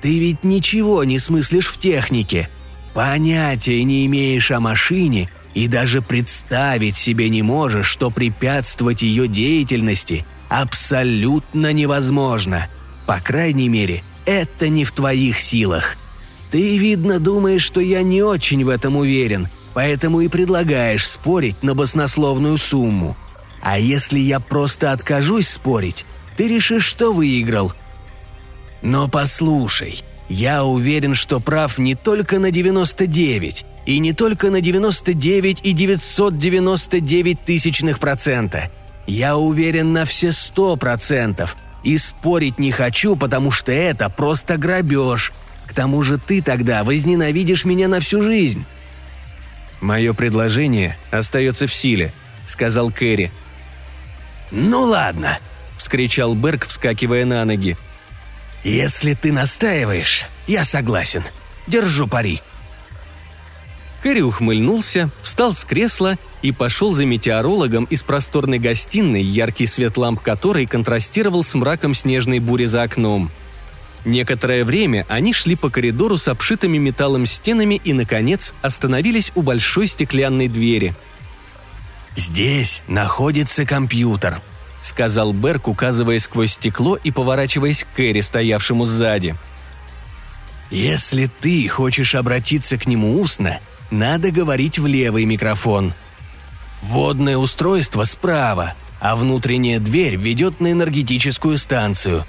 Ты 0.00 0.18
ведь 0.18 0.42
ничего 0.42 1.04
не 1.04 1.18
смыслишь 1.18 1.68
в 1.68 1.78
технике. 1.78 2.48
Понятия 2.94 3.84
не 3.84 4.06
имеешь 4.06 4.50
о 4.50 4.58
машине 4.58 5.28
и 5.52 5.68
даже 5.68 6.00
представить 6.00 6.96
себе 6.96 7.28
не 7.28 7.42
можешь, 7.42 7.86
что 7.86 8.10
препятствовать 8.10 9.02
ее 9.02 9.28
деятельности 9.28 10.24
абсолютно 10.48 11.72
невозможно. 11.74 12.66
По 13.06 13.20
крайней 13.20 13.68
мере, 13.68 14.02
это 14.24 14.68
не 14.68 14.84
в 14.84 14.92
твоих 14.92 15.38
силах. 15.38 15.96
Ты, 16.50 16.78
видно, 16.78 17.18
думаешь, 17.18 17.62
что 17.62 17.80
я 17.80 18.02
не 18.02 18.22
очень 18.22 18.64
в 18.64 18.70
этом 18.70 18.96
уверен, 18.96 19.48
поэтому 19.74 20.22
и 20.22 20.28
предлагаешь 20.28 21.06
спорить 21.06 21.62
на 21.62 21.74
баснословную 21.74 22.56
сумму– 22.56 23.14
а 23.62 23.78
если 23.78 24.18
я 24.18 24.40
просто 24.40 24.92
откажусь 24.92 25.48
спорить, 25.48 26.04
ты 26.36 26.48
решишь, 26.48 26.84
что 26.84 27.12
выиграл. 27.12 27.72
Но 28.82 29.08
послушай, 29.08 30.02
я 30.28 30.64
уверен, 30.64 31.14
что 31.14 31.40
прав 31.40 31.78
не 31.78 31.94
только 31.94 32.38
на 32.38 32.50
99, 32.50 33.66
И 33.86 33.98
не 33.98 34.12
только 34.12 34.50
на 34.50 34.60
99 34.60 35.60
и 35.62 35.72
999 35.72 37.40
тысячных 37.40 37.98
процента. 37.98 38.70
Я 39.06 39.36
уверен 39.36 39.92
на 39.92 40.04
все 40.04 40.30
сто 40.30 40.76
процентов. 40.76 41.56
И 41.82 41.96
спорить 41.98 42.58
не 42.58 42.70
хочу, 42.70 43.16
потому 43.16 43.50
что 43.50 43.72
это 43.72 44.08
просто 44.08 44.58
грабеж. 44.58 45.32
К 45.66 45.72
тому 45.72 46.02
же 46.02 46.18
ты 46.18 46.42
тогда 46.42 46.84
возненавидишь 46.84 47.64
меня 47.64 47.88
на 47.88 48.00
всю 48.00 48.22
жизнь». 48.22 48.64
«Мое 49.80 50.12
предложение 50.12 50.96
остается 51.10 51.66
в 51.66 51.74
силе»,— 51.74 52.12
сказал 52.46 52.90
Кэрри. 52.90 53.32
«Ну 54.50 54.82
ладно»,— 54.84 55.38
вскричал 55.76 56.34
Берг, 56.34 56.66
вскакивая 56.66 57.24
на 57.24 57.44
ноги. 57.44 57.76
«Если 58.64 59.14
ты 59.14 59.32
настаиваешь, 59.32 60.26
я 60.46 60.64
согласен. 60.64 61.22
Держу 61.66 62.06
пари». 62.06 62.42
Кэрри 64.02 64.22
ухмыльнулся, 64.22 65.10
встал 65.22 65.52
с 65.52 65.64
кресла 65.64 66.16
и 66.42 66.52
пошел 66.52 66.94
за 66.94 67.04
метеорологом 67.04 67.84
из 67.84 68.02
просторной 68.02 68.58
гостиной, 68.58 69.22
яркий 69.22 69.66
свет 69.66 69.98
ламп 69.98 70.20
которой 70.20 70.66
контрастировал 70.66 71.44
с 71.44 71.54
мраком 71.54 71.94
снежной 71.94 72.38
бури 72.38 72.64
за 72.64 72.82
окном. 72.82 73.30
Некоторое 74.06 74.64
время 74.64 75.04
они 75.08 75.34
шли 75.34 75.56
по 75.56 75.68
коридору 75.68 76.16
с 76.16 76.28
обшитыми 76.28 76.78
металлом 76.78 77.26
стенами 77.26 77.80
и, 77.84 77.92
наконец, 77.92 78.54
остановились 78.62 79.32
у 79.34 79.42
большой 79.42 79.86
стеклянной 79.86 80.48
двери. 80.48 80.94
«Здесь 82.16 82.82
находится 82.88 83.64
компьютер»,— 83.64 84.40
сказал 84.82 85.32
Берк, 85.32 85.68
указывая 85.68 86.18
сквозь 86.18 86.52
стекло 86.52 86.96
и 86.96 87.10
поворачиваясь 87.10 87.84
к 87.84 87.96
Кэрри, 87.96 88.20
стоявшему 88.20 88.84
сзади. 88.84 89.36
«Если 90.70 91.30
ты 91.40 91.66
хочешь 91.68 92.14
обратиться 92.14 92.78
к 92.78 92.86
нему 92.86 93.20
устно, 93.20 93.58
надо 93.90 94.30
говорить 94.30 94.78
в 94.78 94.86
левый 94.86 95.24
микрофон. 95.24 95.94
Водное 96.82 97.36
устройство 97.36 98.04
справа, 98.04 98.74
а 99.00 99.16
внутренняя 99.16 99.78
дверь 99.78 100.16
ведет 100.16 100.60
на 100.60 100.72
энергетическую 100.72 101.58
станцию. 101.58 102.24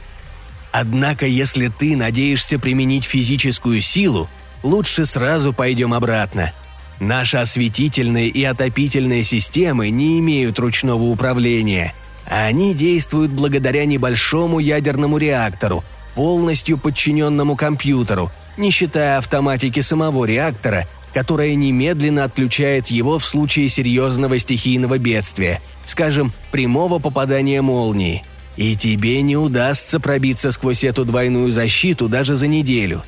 Однако, 0.71 1.25
если 1.25 1.67
ты 1.67 1.95
надеешься 1.95 2.57
применить 2.57 3.03
физическую 3.03 3.81
силу, 3.81 4.29
лучше 4.63 5.05
сразу 5.05 5.53
пойдем 5.53 5.93
обратно. 5.93 6.53
Наши 7.01 7.35
осветительные 7.35 8.29
и 8.29 8.43
отопительные 8.45 9.23
системы 9.23 9.89
не 9.89 10.19
имеют 10.19 10.57
ручного 10.59 11.03
управления. 11.03 11.93
Они 12.25 12.73
действуют 12.73 13.31
благодаря 13.31 13.85
небольшому 13.85 14.59
ядерному 14.59 15.17
реактору, 15.17 15.83
полностью 16.15 16.77
подчиненному 16.77 17.57
компьютеру, 17.57 18.31
не 18.55 18.71
считая 18.71 19.17
автоматики 19.17 19.81
самого 19.81 20.23
реактора 20.23 20.87
которая 21.13 21.55
немедленно 21.55 22.23
отключает 22.23 22.87
его 22.87 23.19
в 23.19 23.25
случае 23.25 23.67
серьезного 23.67 24.39
стихийного 24.39 24.97
бедствия, 24.97 25.61
скажем, 25.85 26.33
прямого 26.51 26.99
попадания 26.99 27.61
молнии. 27.61 28.23
И 28.57 28.75
тебе 28.75 29.21
не 29.21 29.37
удастся 29.37 29.99
пробиться 29.99 30.51
сквозь 30.51 30.83
эту 30.83 31.05
двойную 31.05 31.51
защиту 31.51 32.07
даже 32.07 32.35
за 32.35 32.47
неделю. 32.47 33.03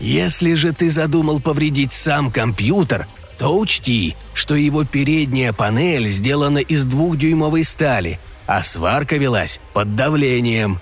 Если 0.00 0.54
же 0.54 0.72
ты 0.72 0.90
задумал 0.90 1.40
повредить 1.40 1.92
сам 1.92 2.30
компьютер, 2.30 3.06
то 3.38 3.56
учти, 3.56 4.16
что 4.34 4.56
его 4.56 4.84
передняя 4.84 5.52
панель 5.52 6.08
сделана 6.08 6.58
из 6.58 6.84
двухдюймовой 6.84 7.62
стали, 7.62 8.18
а 8.46 8.62
сварка 8.62 9.16
велась 9.16 9.60
под 9.72 9.94
давлением. 9.94 10.80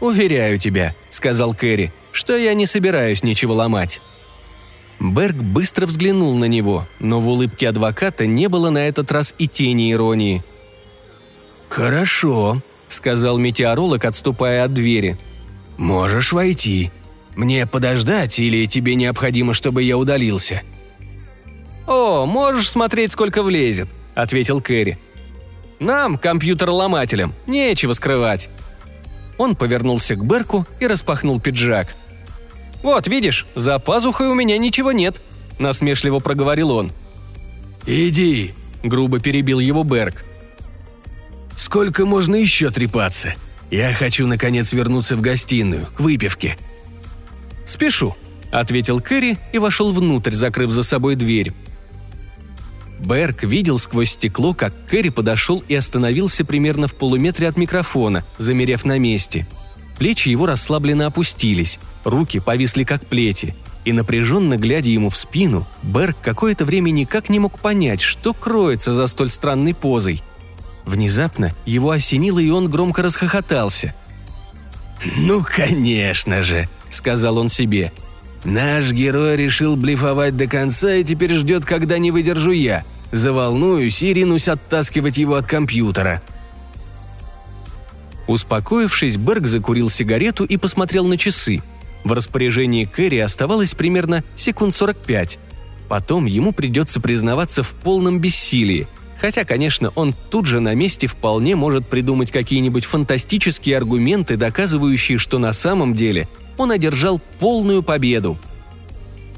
«Уверяю 0.00 0.58
тебя»,— 0.58 0.94
сказал 1.10 1.54
Кэрри,— 1.54 1.92
«что 2.12 2.36
я 2.36 2.52
не 2.54 2.66
собираюсь 2.66 3.22
ничего 3.22 3.54
ломать». 3.54 4.00
Берг 4.98 5.36
быстро 5.36 5.86
взглянул 5.86 6.36
на 6.36 6.46
него, 6.46 6.86
но 6.98 7.20
в 7.20 7.28
улыбке 7.28 7.68
адвоката 7.68 8.26
не 8.26 8.48
было 8.48 8.70
на 8.70 8.88
этот 8.88 9.12
раз 9.12 9.34
и 9.38 9.46
тени 9.46 9.92
иронии. 9.92 10.42
«Хорошо»,— 11.68 12.60
сказал 12.88 13.38
метеоролог, 13.38 14.04
отступая 14.04 14.64
от 14.64 14.72
двери. 14.72 15.18
«Можешь 15.76 16.32
войти. 16.32 16.90
Мне 17.34 17.66
подождать 17.66 18.38
или 18.38 18.66
тебе 18.66 18.94
необходимо, 18.94 19.52
чтобы 19.52 19.82
я 19.82 19.98
удалился?» 19.98 20.62
«О, 21.86 22.26
можешь 22.26 22.70
смотреть, 22.70 23.12
сколько 23.12 23.42
влезет»,— 23.42 23.88
ответил 24.14 24.60
Кэрри. 24.60 24.98
«Нам, 25.78 26.18
компьютер-ломателям, 26.18 27.34
нечего 27.46 27.92
скрывать». 27.92 28.48
Он 29.38 29.54
повернулся 29.54 30.16
к 30.16 30.24
Берку 30.24 30.66
и 30.80 30.86
распахнул 30.86 31.40
пиджак— 31.40 31.94
«Вот, 32.86 33.08
видишь, 33.08 33.46
за 33.56 33.80
пазухой 33.80 34.28
у 34.28 34.34
меня 34.34 34.58
ничего 34.58 34.92
нет»,– 34.92 35.20
насмешливо 35.58 36.20
проговорил 36.20 36.70
он. 36.70 36.92
«Иди»,– 37.84 38.54
грубо 38.84 39.18
перебил 39.18 39.58
его 39.58 39.82
Берг. 39.82 40.24
«Сколько 41.56 42.06
можно 42.06 42.36
еще 42.36 42.70
трепаться? 42.70 43.34
Я 43.72 43.92
хочу, 43.92 44.28
наконец, 44.28 44.72
вернуться 44.72 45.16
в 45.16 45.20
гостиную, 45.20 45.88
к 45.96 46.00
выпивке». 46.00 46.56
«Спешу»,– 47.66 48.16
ответил 48.52 49.00
Кэрри 49.00 49.38
и 49.52 49.58
вошел 49.58 49.92
внутрь, 49.92 50.32
закрыв 50.32 50.70
за 50.70 50.84
собой 50.84 51.16
дверь. 51.16 51.52
Берг 52.98 53.44
видел 53.44 53.78
сквозь 53.78 54.10
стекло, 54.10 54.54
как 54.54 54.74
Кэрри 54.86 55.10
подошел 55.10 55.62
и 55.68 55.74
остановился 55.74 56.44
примерно 56.44 56.88
в 56.88 56.96
полуметре 56.96 57.48
от 57.48 57.56
микрофона, 57.56 58.24
замерев 58.38 58.84
на 58.84 58.98
месте– 58.98 59.46
Плечи 59.98 60.28
его 60.28 60.46
расслабленно 60.46 61.06
опустились, 61.06 61.78
руки 62.04 62.38
повисли 62.38 62.84
как 62.84 63.06
плети, 63.06 63.54
и 63.84 63.92
напряженно 63.92 64.56
глядя 64.56 64.90
ему 64.90 65.10
в 65.10 65.16
спину, 65.16 65.66
Берг 65.82 66.16
какое-то 66.22 66.64
время 66.64 66.90
никак 66.90 67.28
не 67.28 67.38
мог 67.38 67.58
понять, 67.58 68.00
что 68.00 68.34
кроется 68.34 68.94
за 68.94 69.06
столь 69.06 69.30
странной 69.30 69.74
позой. 69.74 70.22
Внезапно 70.84 71.52
его 71.64 71.90
осенило, 71.90 72.38
и 72.38 72.50
он 72.50 72.68
громко 72.68 73.02
расхохотался. 73.02 73.94
«Ну, 75.16 75.44
конечно 75.44 76.42
же»,— 76.42 76.68
сказал 76.90 77.38
он 77.38 77.48
себе. 77.48 77.92
«Наш 78.46 78.92
герой 78.92 79.36
решил 79.36 79.74
блефовать 79.74 80.36
до 80.36 80.46
конца 80.46 80.94
и 80.94 81.02
теперь 81.02 81.32
ждет, 81.32 81.64
когда 81.64 81.98
не 81.98 82.12
выдержу 82.12 82.52
я. 82.52 82.84
Заволнуюсь 83.10 84.00
и 84.04 84.14
ринусь 84.14 84.46
оттаскивать 84.46 85.18
его 85.18 85.34
от 85.34 85.46
компьютера». 85.46 86.22
Успокоившись, 88.28 89.16
Берг 89.16 89.48
закурил 89.48 89.90
сигарету 89.90 90.44
и 90.44 90.56
посмотрел 90.56 91.08
на 91.08 91.18
часы. 91.18 91.60
В 92.04 92.12
распоряжении 92.12 92.84
Кэрри 92.84 93.18
оставалось 93.18 93.74
примерно 93.74 94.22
секунд 94.36 94.76
45. 94.76 95.40
Потом 95.88 96.26
ему 96.26 96.52
придется 96.52 97.00
признаваться 97.00 97.64
в 97.64 97.72
полном 97.72 98.20
бессилии, 98.20 98.86
хотя, 99.18 99.44
конечно, 99.44 99.90
он 99.94 100.14
тут 100.30 100.46
же 100.46 100.60
на 100.60 100.74
месте 100.74 101.06
вполне 101.06 101.56
может 101.56 101.86
придумать 101.86 102.30
какие-нибудь 102.30 102.84
фантастические 102.84 103.76
аргументы, 103.76 104.36
доказывающие, 104.36 105.18
что 105.18 105.38
на 105.38 105.52
самом 105.52 105.94
деле 105.94 106.28
он 106.58 106.70
одержал 106.70 107.20
полную 107.38 107.82
победу. 107.82 108.38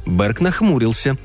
Берг 0.06 0.40
нахмурился. 0.40 1.16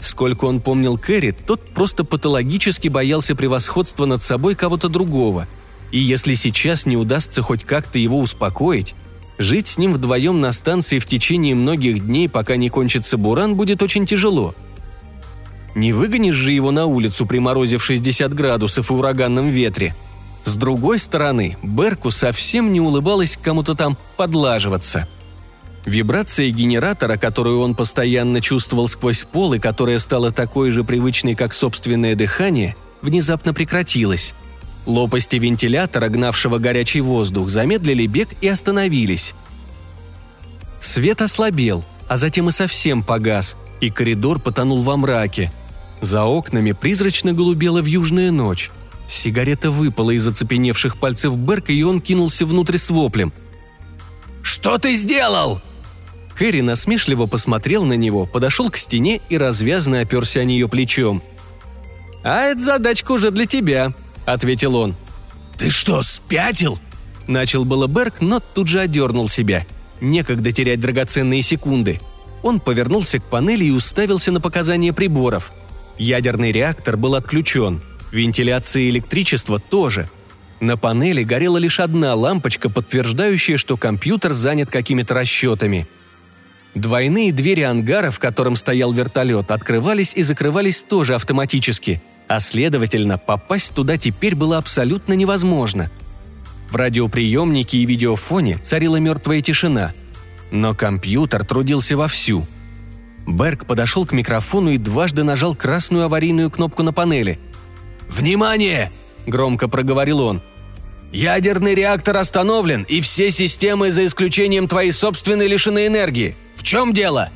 Сколько 0.00 0.44
он 0.44 0.60
помнил 0.60 0.98
Кэрри, 0.98 1.30
тот 1.30 1.60
просто 1.70 2.04
патологически 2.04 2.88
боялся 2.88 3.34
превосходства 3.34 4.04
над 4.04 4.22
собой 4.22 4.54
кого-то 4.54 4.88
другого– 4.88 5.46
и 5.90 5.98
если 5.98 6.34
сейчас 6.34 6.86
не 6.86 6.96
удастся 6.96 7.42
хоть 7.42 7.64
как-то 7.64 7.98
его 7.98 8.18
успокоить, 8.18 8.94
жить 9.38 9.68
с 9.68 9.78
ним 9.78 9.94
вдвоем 9.94 10.40
на 10.40 10.52
станции 10.52 10.98
в 10.98 11.06
течение 11.06 11.54
многих 11.54 12.04
дней, 12.04 12.28
пока 12.28 12.56
не 12.56 12.68
кончится 12.68 13.16
буран, 13.16 13.56
будет 13.56 13.82
очень 13.82 14.06
тяжело. 14.06 14.54
Не 15.76 15.92
выгонишь 15.92 16.34
же 16.34 16.50
его 16.50 16.72
на 16.72 16.86
улицу 16.86 17.24
при 17.24 17.38
морозе 17.38 17.76
в 17.76 17.84
60 17.84 18.34
градусов 18.34 18.90
и 18.90 18.94
ураганном 18.94 19.50
ветре. 19.50 19.94
С 20.42 20.56
другой 20.56 20.98
стороны, 20.98 21.56
Берку 21.62 22.10
совсем 22.10 22.72
не 22.72 22.80
улыбалось 22.80 23.38
кому-то 23.40 23.76
там 23.76 23.96
подлаживаться. 24.16 25.06
Вибрация 25.84 26.50
генератора, 26.50 27.16
которую 27.16 27.60
он 27.60 27.76
постоянно 27.76 28.40
чувствовал 28.40 28.88
сквозь 28.88 29.22
пол 29.22 29.54
и 29.54 29.60
которая 29.60 30.00
стала 30.00 30.32
такой 30.32 30.72
же 30.72 30.82
привычной, 30.82 31.36
как 31.36 31.54
собственное 31.54 32.16
дыхание, 32.16 32.74
внезапно 33.02 33.54
прекратилась– 33.54 34.34
Лопасти 34.86 35.36
вентилятора, 35.36 36.08
гнавшего 36.08 36.58
горячий 36.58 37.00
воздух, 37.00 37.48
замедлили 37.48 38.06
бег 38.06 38.28
и 38.40 38.46
остановились. 38.46 39.34
Свет 40.80 41.22
ослабел, 41.22 41.84
а 42.08 42.16
затем 42.16 42.48
и 42.48 42.52
совсем 42.52 43.02
погас, 43.02 43.56
и 43.80 43.90
коридор 43.90 44.38
потонул 44.38 44.82
во 44.82 44.96
мраке. 44.96 45.52
За 46.00 46.24
окнами 46.24 46.72
призрачно 46.72 47.32
голубела 47.32 47.78
вьюжная 47.78 48.30
ночь. 48.30 48.70
Сигарета 49.08 49.70
выпала 49.70 50.10
из 50.10 50.26
оцепеневших 50.26 50.98
пальцев 50.98 51.36
Берка, 51.36 51.72
и 51.72 51.82
он 51.82 52.00
кинулся 52.00 52.44
внутрь 52.44 52.76
с 52.76 52.90
воплем. 52.90 53.32
«Что 54.42 54.78
ты 54.78 54.94
сделал?» 54.94 55.60
Кэрри 56.36 56.60
насмешливо 56.60 57.26
посмотрел 57.26 57.86
на 57.86 57.94
него, 57.94 58.26
подошел 58.26 58.70
к 58.70 58.76
стене 58.76 59.20
и 59.28 59.38
развязно 59.38 60.00
оперся 60.00 60.40
о 60.40 60.44
нее 60.44 60.68
плечом. 60.68 61.22
«А 62.22 62.42
эта 62.42 62.60
задачка 62.60 63.12
уже 63.12 63.30
для 63.30 63.46
тебя»,— 63.46 63.94
ответил 64.26 64.76
он. 64.76 64.94
«Ты 65.56 65.70
что, 65.70 66.02
спятил?» 66.02 66.78
Начал 67.26 67.64
было 67.64 67.86
Берг, 67.86 68.20
но 68.20 68.40
тут 68.40 68.68
же 68.68 68.80
одернул 68.80 69.28
себя. 69.28 69.66
Некогда 70.00 70.52
терять 70.52 70.80
драгоценные 70.80 71.42
секунды. 71.42 72.00
Он 72.42 72.60
повернулся 72.60 73.18
к 73.18 73.24
панели 73.24 73.64
и 73.64 73.70
уставился 73.70 74.30
на 74.30 74.40
показания 74.40 74.92
приборов. 74.92 75.52
Ядерный 75.98 76.52
реактор 76.52 76.96
был 76.96 77.14
отключен. 77.14 77.80
Вентиляция 78.12 78.84
и 78.84 78.90
электричество 78.90 79.58
тоже. 79.58 80.08
На 80.60 80.76
панели 80.76 81.22
горела 81.22 81.58
лишь 81.58 81.80
одна 81.80 82.14
лампочка, 82.14 82.70
подтверждающая, 82.70 83.56
что 83.56 83.76
компьютер 83.76 84.32
занят 84.32 84.70
какими-то 84.70 85.14
расчетами. 85.14 85.86
Двойные 86.74 87.32
двери 87.32 87.62
ангара, 87.62 88.10
в 88.10 88.18
котором 88.18 88.56
стоял 88.56 88.92
вертолет, 88.92 89.50
открывались 89.50 90.12
и 90.14 90.22
закрывались 90.22 90.82
тоже 90.82 91.14
автоматически, 91.14 92.02
а 92.28 92.40
следовательно, 92.40 93.16
попасть 93.16 93.74
туда 93.74 93.96
теперь 93.96 94.34
было 94.34 94.58
абсолютно 94.58 95.14
невозможно. 95.14 95.90
В 96.70 96.76
радиоприемнике 96.76 97.78
и 97.78 97.86
видеофоне 97.86 98.58
царила 98.58 98.96
мертвая 98.96 99.40
тишина. 99.40 99.94
Но 100.50 100.74
компьютер 100.74 101.44
трудился 101.44 101.96
вовсю. 101.96 102.46
Берг 103.26 103.66
подошел 103.66 104.06
к 104.06 104.12
микрофону 104.12 104.70
и 104.70 104.78
дважды 104.78 105.24
нажал 105.24 105.54
красную 105.54 106.04
аварийную 106.04 106.50
кнопку 106.50 106.82
на 106.82 106.92
панели. 106.92 107.38
«Внимание!»– 108.08 108.92
громко 109.26 109.68
проговорил 109.68 110.20
он. 110.20 110.42
«Ядерный 111.12 111.74
реактор 111.74 112.16
остановлен, 112.18 112.82
и 112.82 113.00
все 113.00 113.30
системы, 113.30 113.90
за 113.90 114.06
исключением 114.06 114.68
твоей 114.68 114.92
собственной, 114.92 115.48
лишены 115.48 115.86
энергии. 115.86 116.36
В 116.54 116.62
чем 116.62 116.92
дело?» 116.92 117.30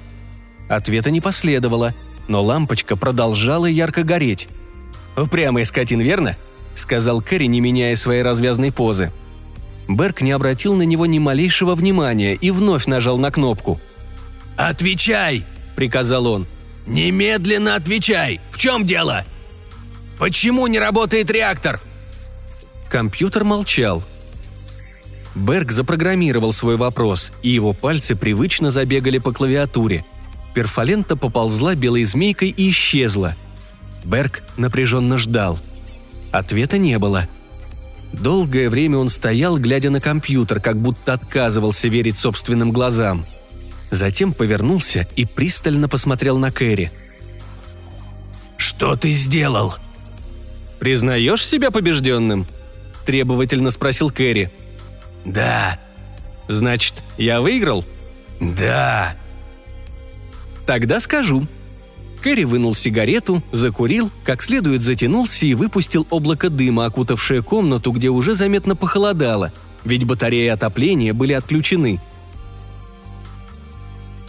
Ответа 0.68 1.10
не 1.10 1.20
последовало, 1.20 1.94
но 2.28 2.42
лампочка 2.42 2.96
продолжала 2.96 3.66
ярко 3.66 4.04
гореть. 4.04 4.48
«Упрямый 5.16 5.64
скотин, 5.64 6.00
верно?»– 6.00 6.36
сказал 6.76 7.20
Кэрри, 7.20 7.46
не 7.46 7.60
меняя 7.60 7.96
своей 7.96 8.22
развязной 8.22 8.70
позы. 8.70 9.12
Берг 9.88 10.20
не 10.20 10.30
обратил 10.30 10.76
на 10.76 10.82
него 10.82 11.06
ни 11.06 11.18
малейшего 11.18 11.74
внимания 11.74 12.34
и 12.34 12.52
вновь 12.52 12.86
нажал 12.86 13.18
на 13.18 13.32
кнопку. 13.32 13.80
«Отвечай!»– 14.56 15.44
приказал 15.76 16.26
он. 16.26 16.46
«Немедленно 16.86 17.74
отвечай! 17.74 18.40
В 18.50 18.58
чем 18.58 18.86
дело? 18.86 19.24
Почему 20.18 20.66
не 20.66 20.78
работает 20.78 21.30
реактор?» 21.30 21.80
Компьютер 22.88 23.44
молчал. 23.44 24.02
Берг 25.34 25.70
запрограммировал 25.70 26.52
свой 26.52 26.76
вопрос, 26.76 27.32
и 27.42 27.50
его 27.50 27.72
пальцы 27.72 28.16
привычно 28.16 28.70
забегали 28.70 29.18
по 29.18 29.32
клавиатуре. 29.32 30.04
Перфолента 30.54 31.16
поползла 31.16 31.74
белой 31.74 32.04
змейкой 32.04 32.48
и 32.48 32.70
исчезла. 32.70 33.36
Берг 34.04 34.42
напряженно 34.56 35.18
ждал. 35.18 35.58
Ответа 36.32 36.78
не 36.78 36.98
было. 36.98 37.28
Долгое 38.12 38.68
время 38.68 38.98
он 38.98 39.08
стоял, 39.08 39.58
глядя 39.58 39.90
на 39.90 40.00
компьютер, 40.00 40.60
как 40.60 40.76
будто 40.76 41.12
отказывался 41.12 41.88
верить 41.88 42.18
собственным 42.18 42.72
глазам. 42.72 43.24
Затем 43.90 44.32
повернулся 44.32 45.06
и 45.16 45.24
пристально 45.24 45.88
посмотрел 45.88 46.38
на 46.38 46.52
Кэрри. 46.52 46.92
«Что 48.56 48.96
ты 48.96 49.12
сделал?» 49.12 49.74
«Признаешь 50.78 51.46
себя 51.46 51.70
побежденным?»– 51.70 52.46
требовательно 53.06 53.70
спросил 53.70 54.10
Кэрри. 54.10 54.50
«Да». 55.24 55.78
«Значит, 56.48 57.02
я 57.16 57.40
выиграл?» 57.40 57.84
«Да». 58.40 59.16
«Тогда 60.66 61.00
скажу». 61.00 61.46
Кэрри 62.22 62.44
вынул 62.44 62.74
сигарету, 62.74 63.42
закурил, 63.50 64.10
как 64.24 64.42
следует 64.42 64.82
затянулся 64.82 65.46
и 65.46 65.54
выпустил 65.54 66.06
облако 66.10 66.50
дыма, 66.50 66.86
окутавшее 66.86 67.42
комнату, 67.42 67.92
где 67.92 68.08
уже 68.08 68.34
заметно 68.34 68.76
похолодало, 68.76 69.52
ведь 69.84 70.04
батареи 70.04 70.48
отопления 70.48 71.14
были 71.14 71.32
отключены. 71.32 72.00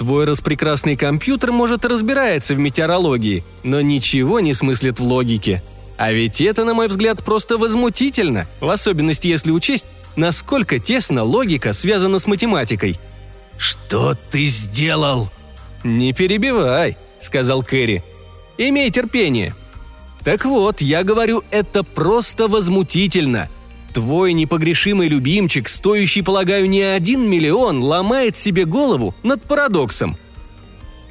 Твой 0.02 0.26
распрекрасный 0.26 0.96
компьютер, 0.98 1.52
может, 1.52 1.86
разбирается 1.86 2.56
в 2.56 2.58
метеорологии, 2.58 3.44
но 3.62 3.82
ничего 3.82 4.40
не 4.40 4.56
смыслит 4.56 5.00
в 5.00 5.04
логике. 5.04 5.62
А 5.96 6.12
ведь 6.12 6.42
это, 6.42 6.66
на 6.66 6.74
мой 6.74 6.88
взгляд, 6.88 7.24
просто 7.24 7.60
возмутительно, 7.60 8.48
в 8.62 8.70
особенности 8.72 9.28
если 9.28 9.52
учесть, 9.52 9.86
насколько 10.16 10.80
тесно 10.80 11.22
логика 11.22 11.72
связана 11.72 12.18
с 12.18 12.26
математикой. 12.26 13.00
«Что 13.60 14.18
ты 14.32 14.48
сделал?» 14.48 15.30
«Не 15.84 16.14
перебивай»,— 16.14 16.98
сказал 17.20 17.62
Кэрри. 17.62 18.04
«Имей 18.58 18.90
терпение». 18.90 19.54
«Так 20.24 20.46
вот, 20.46 20.82
я 20.82 21.04
говорю, 21.04 21.44
это 21.52 21.84
просто 21.84 22.48
возмутительно. 22.48 23.50
Твой 23.94 24.34
непогрешимый 24.34 25.10
любимчик, 25.10 25.68
стоящий, 25.68 26.22
полагаю, 26.22 26.70
не 26.70 26.82
один 26.82 27.30
миллион, 27.30 27.84
ломает 27.84 28.38
себе 28.38 28.66
голову 28.66 29.14
над 29.24 29.44
парадоксом». 29.44 30.18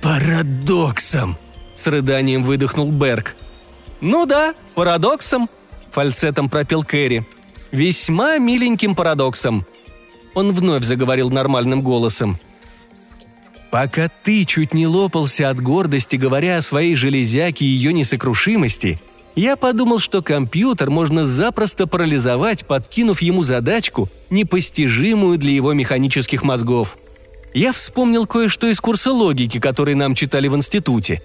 «Парадоксом!»— 0.01 1.37
с 1.75 1.87
рыданием 1.87 2.43
выдохнул 2.43 2.91
Берг. 2.91 3.37
«Ну 4.01 4.25
да, 4.25 4.55
парадоксом»,— 4.75 5.49
фальцетом 5.93 6.49
пропел 6.49 6.85
Кэрри. 6.85 7.27
«Весьма 7.71 8.39
миленьким 8.39 8.95
парадоксом». 8.95 9.67
Он 10.35 10.55
вновь 10.55 10.85
заговорил 10.85 11.29
нормальным 11.29 11.83
голосом. 11.83 12.39
«Пока 13.71 14.09
ты 14.09 14.45
чуть 14.47 14.73
не 14.73 14.87
лопался 14.87 15.51
от 15.51 15.61
гордости, 15.61 16.17
говоря 16.17 16.57
о 16.57 16.63
своей 16.63 16.95
железяке 16.95 17.65
и 17.65 17.69
ее 17.69 17.93
несокрушимости, 17.93 19.01
я 19.37 19.57
подумал, 19.57 19.99
что 19.99 20.23
компьютер 20.23 20.91
можно 20.91 21.27
запросто 21.27 21.87
парализовать, 21.87 22.67
подкинув 22.67 23.23
ему 23.23 23.43
задачку, 23.43 24.09
непостижимую 24.29 25.39
для 25.39 25.53
его 25.53 25.73
механических 25.73 26.43
мозгов. 26.43 26.99
Я 27.55 27.73
вспомнил 27.73 28.27
кое-что 28.27 28.69
из 28.69 28.81
курса 28.81 29.13
логики, 29.13 29.59
который 29.59 29.95
нам 29.95 30.15
читали 30.15 30.49
в 30.49 30.57
институте. 30.57 31.23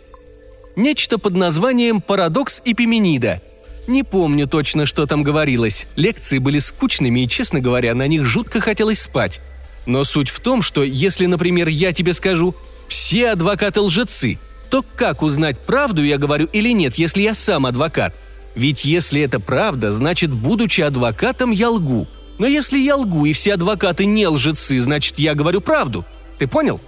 Нечто 0.76 1.18
под 1.18 1.36
названием 1.36 2.02
«Парадокс 2.02 2.62
Эпименида». 2.66 3.42
Не 3.88 4.04
помню 4.04 4.48
точно, 4.48 4.86
что 4.86 5.06
там 5.06 5.22
говорилось. 5.22 5.88
Лекции 5.96 6.40
были 6.40 6.60
скучными, 6.60 7.22
и, 7.22 7.28
честно 7.28 7.60
говоря, 7.60 7.94
на 7.94 8.08
них 8.08 8.26
жутко 8.26 8.60
хотелось 8.60 9.02
спать. 9.02 9.40
Но 9.86 10.04
суть 10.04 10.30
в 10.30 10.40
том, 10.40 10.64
что 10.64 10.84
если, 10.84 11.28
например, 11.28 11.68
я 11.68 11.94
тебе 11.94 12.14
скажу 12.14 12.56
«все 12.88 13.30
адвокаты 13.30 13.82
лжецы», 13.82 14.40
то 14.76 14.84
как 14.98 15.22
узнать, 15.22 15.58
правду 15.58 16.04
я 16.04 16.18
говорю 16.18 16.50
или 16.52 16.74
нет, 16.74 16.96
если 16.96 17.22
я 17.22 17.34
сам 17.34 17.66
адвокат? 17.66 18.14
Ведь 18.56 18.84
если 18.84 19.22
это 19.22 19.40
правда, 19.40 19.94
значит, 19.94 20.32
будучи 20.32 20.82
адвокатом, 20.82 21.52
я 21.52 21.70
лгу. 21.70 22.08
Но 22.40 22.46
если 22.46 22.78
я 22.78 22.98
лгу 22.98 23.26
и 23.26 23.32
все 23.32 23.54
адвокаты 23.54 24.04
не 24.06 24.28
лжецы, 24.28 24.82
значит, 24.82 25.18
я 25.18 25.34
говорю 25.34 25.62
правду. 25.62 26.04
Ты 26.40 26.48
понял? 26.48 26.82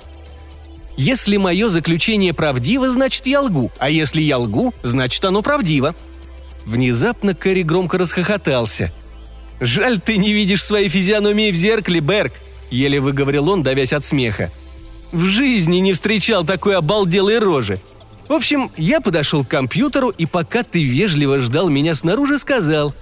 Если 0.97 1.38
мое 1.38 1.69
заключение 1.69 2.34
правдиво, 2.34 2.89
значит, 2.89 3.26
я 3.26 3.39
лгу, 3.39 3.71
а 3.80 3.89
если 3.89 4.19
я 4.19 4.38
лгу, 4.38 4.73
значит, 4.84 5.23
оно 5.23 5.41
правдиво. 5.41 5.95
Внезапно 6.65 7.36
Кэрри 7.36 7.63
громко 7.63 7.97
расхохотался. 7.97 8.91
«Жаль, 9.62 10.02
ты 10.02 10.17
не 10.17 10.34
видишь 10.34 10.62
своей 10.62 10.89
физиономии 10.89 11.52
в 11.52 11.56
зеркале, 11.56 12.02
Берг»,— 12.02 12.34
еле 12.69 13.00
выговорил 13.00 13.47
он, 13.47 13.63
давясь 13.63 13.93
от 13.93 14.04
смеха. 14.04 14.52
В 15.12 15.24
жизни 15.24 15.78
не 15.78 15.93
встречал 15.93 16.43
такой 16.43 16.76
обалделой 16.76 17.39
рожи. 17.39 17.80
В 18.28 18.34
общем, 18.34 18.72
я 18.76 19.00
подошел 19.00 19.46
к 19.46 19.50
компьютеру, 19.50 20.10
и 20.10 20.26
пока 20.26 20.63
ты 20.63 20.84
вежливо 20.84 21.39
ждал 21.39 21.70
меня 21.70 21.96
снаружи, 21.96 22.38
сказал 22.39 22.93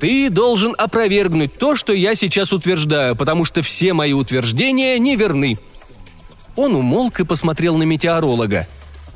«Ты 0.00 0.30
должен 0.30 0.74
опровергнуть 0.76 1.56
то, 1.56 1.76
что 1.76 1.92
я 1.92 2.16
сейчас 2.16 2.52
утверждаю, 2.52 3.14
потому 3.14 3.44
что 3.44 3.62
все 3.62 3.92
мои 3.92 4.12
утверждения 4.12 4.98
неверны». 4.98 5.58
Он 6.56 6.74
умолк 6.74 7.20
и 7.20 7.24
посмотрел 7.24 7.76
на 7.76 7.84
метеоролога. 7.84 8.66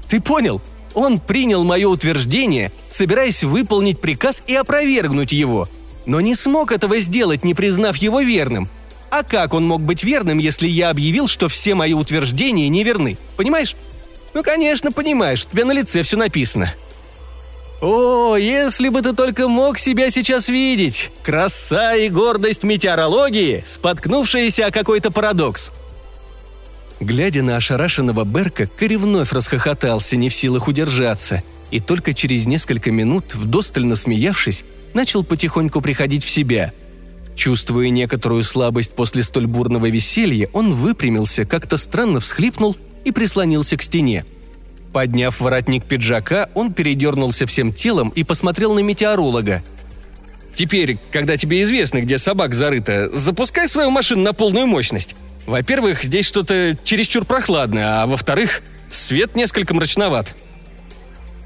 «Ты 0.09 0.21
понял? 0.21 0.61
Он 0.95 1.19
принял 1.19 1.65
мое 1.65 1.89
утверждение, 1.89 2.71
собираясь 2.91 3.43
выполнить 3.43 4.01
приказ 4.01 4.45
и 4.47 4.55
опровергнуть 4.55 5.33
его, 5.33 5.69
но 6.07 6.21
не 6.21 6.37
смог 6.37 6.71
этого 6.71 7.01
сделать, 7.01 7.43
не 7.43 7.55
признав 7.55 7.97
его 7.97 8.21
верным– 8.21 8.69
а 9.13 9.25
как 9.25 9.53
он 9.53 9.67
мог 9.67 9.83
быть 9.83 10.05
верным, 10.05 10.39
если 10.39 10.67
я 10.67 10.89
объявил, 10.89 11.29
что 11.29 11.51
все 11.51 11.75
мои 11.75 11.93
утверждения 11.93 12.71
неверны? 12.71 13.19
Понимаешь? 13.37 13.77
Ну, 14.33 14.43
конечно, 14.43 14.91
понимаешь, 14.91 15.45
у 15.45 15.53
тебя 15.53 15.67
на 15.67 15.73
лице 15.73 16.03
все 16.03 16.17
написано. 16.17 16.73
О, 17.83 18.37
если 18.37 18.89
бы 18.89 19.03
ты 19.03 19.13
только 19.13 19.49
мог 19.49 19.79
себя 19.79 20.09
сейчас 20.09 20.49
видеть! 20.49 21.11
Краса 21.23 21.95
и 21.95 22.09
гордость 22.09 22.63
метеорологии, 22.63 23.63
споткнувшаяся 23.67 24.69
о 24.69 24.71
какой-то 24.71 25.11
парадокс. 25.11 25.73
Глядя 26.99 27.43
на 27.43 27.57
ошарашенного 27.57 28.25
Берка, 28.25 28.67
Кэрри 28.67 28.97
вновь 28.97 29.33
расхохотался, 29.33 30.17
не 30.17 30.31
в 30.31 30.35
силах 30.35 30.69
удержаться, 30.69 31.43
и 31.71 31.81
только 31.81 32.15
через 32.15 32.47
несколько 32.47 32.91
минут, 32.91 33.35
вдостально 33.35 33.95
смеявшись, 33.95 34.65
начал 34.95 35.23
потихоньку 35.23 35.83
приходить 35.83 36.25
в 36.25 36.31
себя– 36.31 36.73
Чувствуя 37.37 37.89
некоторую 37.89 38.43
слабость 38.43 38.95
после 38.95 39.23
столь 39.23 39.47
бурного 39.47 39.89
веселья, 39.89 40.49
он 40.53 40.75
выпрямился, 40.75 41.45
как-то 41.45 41.77
странно 41.77 42.21
всхлипнул 42.21 42.77
и 43.05 43.11
прислонился 43.11 43.77
к 43.77 43.83
стене. 43.83 44.25
Подняв 44.93 45.41
воротник 45.41 45.85
пиджака, 45.85 46.51
он 46.55 46.73
передернулся 46.73 47.47
всем 47.47 47.73
телом 47.73 48.11
и 48.11 48.25
посмотрел 48.25 48.75
на 48.75 48.81
метеоролога. 48.81 49.63
«Теперь, 50.55 50.99
когда 51.11 51.39
тебе 51.39 51.63
известно, 51.63 52.03
где 52.03 52.19
собак 52.19 52.55
зарыта, 52.55 53.09
запускай 53.15 53.67
свою 53.69 53.91
машину 53.91 54.23
на 54.23 54.35
полную 54.35 54.67
мощность. 54.67 55.17
Во-первых, 55.47 56.05
здесь 56.05 56.27
что-то 56.27 56.77
чересчур 56.85 57.25
прохладно, 57.25 58.03
а 58.03 58.07
во-вторых, 58.07 58.63
свет 58.91 59.35
несколько 59.35 59.73
мрачноват». 59.73 60.37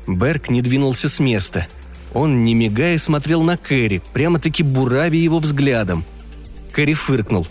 Берг 0.08 0.50
не 0.50 0.60
двинулся 0.60 1.08
с 1.08 1.20
места. 1.20 1.68
Он, 2.16 2.44
не 2.44 2.54
мигая, 2.54 2.96
смотрел 2.96 3.42
на 3.42 3.58
Кэрри, 3.58 4.00
прямо-таки 4.14 4.62
бурави 4.62 5.18
его 5.18 5.38
взглядом. 5.38 6.02
Кэрри 6.72 6.94
фыркнул. 6.94 7.46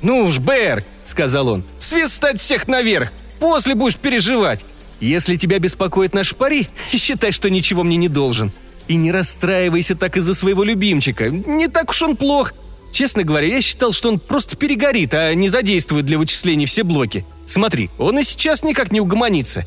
«Ну 0.00 0.24
уж, 0.24 0.38
Берг!»— 0.38 0.86
сказал 1.06 1.48
он. 1.48 1.62
«Свет 1.78 2.08
стать 2.08 2.40
всех 2.40 2.66
наверх! 2.66 3.12
После 3.40 3.74
будешь 3.74 3.98
переживать!» 3.98 4.64
«Если 5.00 5.36
тебя 5.36 5.58
беспокоит 5.58 6.14
наш 6.14 6.34
пари, 6.34 6.66
считай, 6.92 7.30
что 7.30 7.50
ничего 7.50 7.82
мне 7.82 7.98
не 7.98 8.08
должен. 8.08 8.52
И 8.88 8.96
не 8.96 9.12
расстраивайся 9.12 9.96
так 9.96 10.16
из-за 10.16 10.32
своего 10.32 10.64
любимчика. 10.64 11.28
Не 11.28 11.68
так 11.68 11.90
уж 11.90 12.00
он 12.00 12.16
плох. 12.16 12.54
Честно 12.90 13.22
говоря, 13.22 13.48
я 13.48 13.60
считал, 13.60 13.92
что 13.92 14.08
он 14.08 14.18
просто 14.18 14.56
перегорит, 14.56 15.12
а 15.12 15.34
не 15.34 15.50
задействует 15.50 16.06
для 16.06 16.16
вычислений 16.16 16.64
все 16.64 16.84
блоки. 16.84 17.26
Смотри, 17.44 17.90
он 17.98 18.18
и 18.18 18.22
сейчас 18.22 18.62
никак 18.62 18.92
не 18.92 19.00
угомонится. 19.02 19.66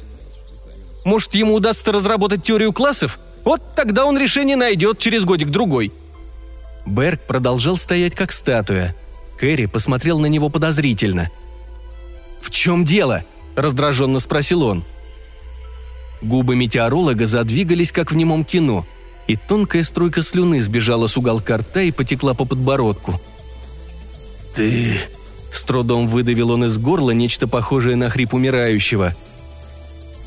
Может, 1.05 1.35
ему 1.35 1.53
удастся 1.53 1.93
разработать 1.93 2.43
теорию 2.43 2.73
классов? 2.73 3.19
Вот 3.45 3.75
тогда 3.75 4.05
он 4.05 4.17
решение 4.17 4.57
найдет 4.57 4.99
через 4.99 5.23
годик-другой». 5.23 5.93
Берг 6.85 7.21
продолжал 7.21 7.77
стоять 7.77 8.13
как 8.13 8.33
статуя. 8.33 8.93
Кэрри 9.39 9.67
посмотрел 9.67 10.19
на 10.19 10.25
него 10.25 10.49
подозрительно. 10.49 11.31
«В 12.41 12.49
чем 12.49 12.83
дело?»– 12.83 13.23
раздраженно 13.55 14.19
спросил 14.19 14.63
он. 14.63 14.83
Губы 16.21 16.57
метеоролога 16.57 17.25
задвигались, 17.25 17.93
как 17.93 18.11
в 18.11 18.15
немом 18.15 18.43
кино– 18.43 18.85
и 19.27 19.35
тонкая 19.35 19.83
струйка 19.83 20.21
слюны 20.21 20.61
сбежала 20.61 21.07
с 21.07 21.17
уголка 21.17 21.57
рта 21.57 21.81
и 21.81 21.91
потекла 21.91 22.33
по 22.33 22.45
подбородку. 22.45 23.19
«Ты...»— 24.53 24.97
с 25.51 25.63
трудом 25.63 26.07
выдавил 26.07 26.51
он 26.51 26.65
из 26.65 26.77
горла 26.77 27.11
нечто 27.11 27.47
похожее 27.47 27.95
на 27.95 28.09
хрип 28.09 28.33
умирающего. 28.33 29.15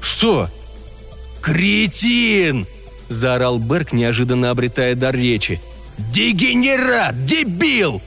«Что?» 0.00 0.48
«Кретин!»— 1.48 2.66
заорал 3.08 3.58
Берг, 3.58 3.94
неожиданно 3.94 4.50
обретая 4.50 4.94
дар 4.94 5.16
речи. 5.16 5.62
«Дегенерат! 6.12 7.24
Дебил!» 7.24 8.02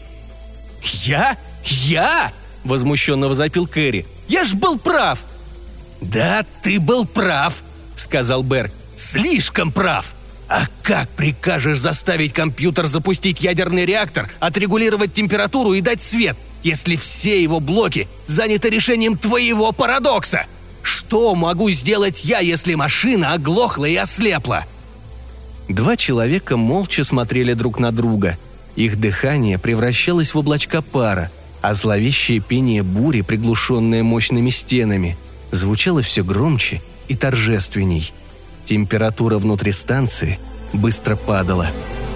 «Я? 0.84 1.38
Я?»— 1.64 2.32
возмущенно 2.64 3.28
возопил 3.28 3.66
Кэрри. 3.66 4.06
«Я 4.28 4.44
ж 4.44 4.54
был 4.54 4.78
прав!» 4.78 5.20
«Да, 6.02 6.46
ты 6.62 6.80
был 6.80 7.08
прав»,— 7.08 7.64
сказал 7.96 8.44
Берг. 8.44 8.72
«Слишком 8.96 9.72
прав!» 9.72 10.14
А 10.48 10.68
как 10.84 11.10
прикажешь 11.10 11.80
заставить 11.80 12.34
компьютер 12.34 12.86
запустить 12.86 13.42
ядерный 13.42 13.86
реактор, 13.86 14.30
отрегулировать 14.40 15.14
температуру 15.14 15.74
и 15.74 15.82
дать 15.82 16.02
свет, 16.02 16.38
если 16.62 16.96
все 16.96 17.42
его 17.42 17.60
блоки 17.60 18.08
заняты 18.28 18.70
решением 18.70 19.18
твоего 19.18 19.72
парадокса? 19.72 20.46
Что 20.82 21.36
могу 21.36 21.70
сделать 21.70 22.24
я, 22.24 22.40
если 22.40 22.76
машина 22.76 23.34
оглохла 23.34 23.86
и 23.86 23.96
ослепла?» 23.96 24.66
Два 25.70 25.96
человека 25.96 26.58
молча 26.58 27.04
смотрели 27.04 27.54
друг 27.54 27.80
на 27.80 27.92
друга. 27.92 28.38
Их 28.76 29.00
дыхание 29.00 29.58
превращалось 29.58 30.34
в 30.34 30.38
облачка 30.38 30.82
пара, 30.82 31.32
а 31.62 31.74
зловещее 31.74 32.40
пение 32.40 32.84
бури, 32.84 33.22
приглушенное 33.22 34.04
мощными 34.04 34.50
стенами, 34.50 35.18
звучало 35.52 36.02
все 36.02 36.24
громче 36.24 36.82
и 37.08 37.16
торжественней– 37.16 38.14
Температура 38.66 39.38
внутри 39.38 39.72
станции 39.72 40.40
быстро 40.74 41.16
падала– 41.16 41.68